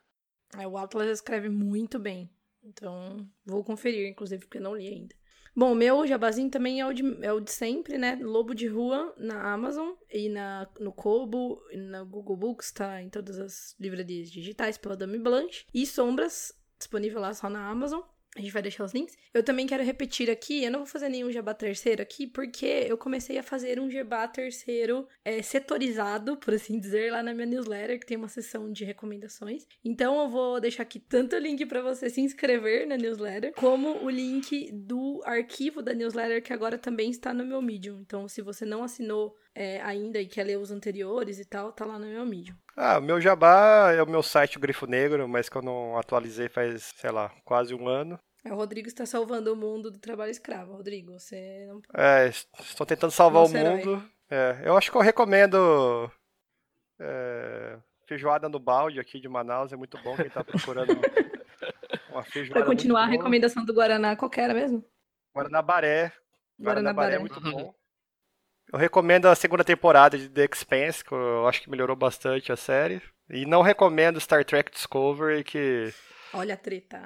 [0.58, 2.30] É, o Atlas escreve muito bem.
[2.64, 5.16] Então, vou conferir, inclusive, porque não li ainda.
[5.54, 8.18] Bom, o meu jabazinho também é o, de, é o de sempre, né?
[8.22, 13.02] Lobo de Rua na Amazon e na, no Kobo, e na Google Books, tá?
[13.02, 15.66] Em todas as livrarias digitais pela Dame Blanche.
[15.74, 18.02] E Sombras, disponível lá só na Amazon.
[18.38, 19.18] A gente vai deixar os links.
[19.34, 22.98] Eu também quero repetir aqui, eu não vou fazer nenhum jabá terceiro aqui, porque eu
[22.98, 28.00] comecei a fazer um jabá terceiro é, setorizado, por assim dizer, lá na minha newsletter,
[28.00, 29.68] que tem uma seção de recomendações.
[29.84, 34.02] Então eu vou deixar aqui tanto o link para você se inscrever na newsletter, como
[34.02, 38.00] o link do arquivo da newsletter, que agora também está no meu Medium.
[38.00, 41.86] Então, se você não assinou é, ainda e quer ler os anteriores e tal, tá
[41.86, 42.56] lá no meu Medium.
[42.76, 45.98] Ah, o meu jabá é o meu site, o Grifo Negro, mas que eu não
[45.98, 48.20] atualizei faz, sei lá, quase um ano.
[48.44, 50.74] É, o Rodrigo está salvando o mundo do trabalho escravo.
[50.74, 51.82] Rodrigo, você não.
[51.96, 54.04] É, estou tentando salvar Nossa, o mundo.
[54.30, 56.10] É, eu acho que eu recomendo.
[57.00, 57.78] É,
[58.08, 60.92] feijoada no balde aqui de Manaus, é muito bom quem está procurando
[62.10, 62.60] uma feijoada.
[62.60, 64.84] Para continuar a recomendação do Guaraná, qual era mesmo?
[65.36, 66.12] Guaraná Baré.
[66.60, 67.74] Guaraná Baré é muito bom.
[68.72, 72.56] Eu recomendo a segunda temporada de The Expanse, que eu acho que melhorou bastante a
[72.56, 73.02] série.
[73.30, 75.94] E não recomendo Star Trek Discovery, que.
[76.34, 77.00] Olha a treta.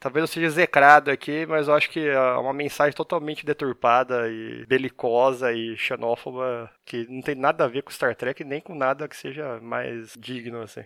[0.00, 4.66] Talvez eu seja execrado aqui, mas eu acho que é uma mensagem totalmente deturpada e
[4.66, 9.06] belicosa e xenófoba, que não tem nada a ver com Star Trek, nem com nada
[9.06, 10.82] que seja mais digno, assim.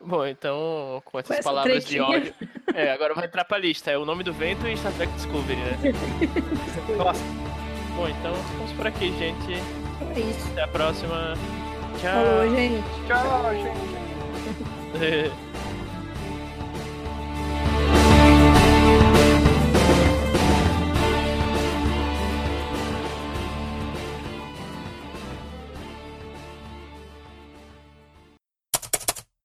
[0.00, 2.06] Bom, então, com essas com palavras tretinha.
[2.06, 2.34] de ódio.
[2.72, 3.90] É, agora vai entrar pra lista.
[3.90, 5.78] É o nome do vento e Star Trek Discovery, né?
[6.96, 7.53] Nossa.
[7.96, 9.52] Bom, então ficamos por aqui, gente.
[10.14, 10.48] É isso.
[10.52, 11.34] Até a próxima.
[12.00, 12.12] Tchau.
[12.12, 12.84] Falou, gente.
[13.06, 15.44] Tchau, gente.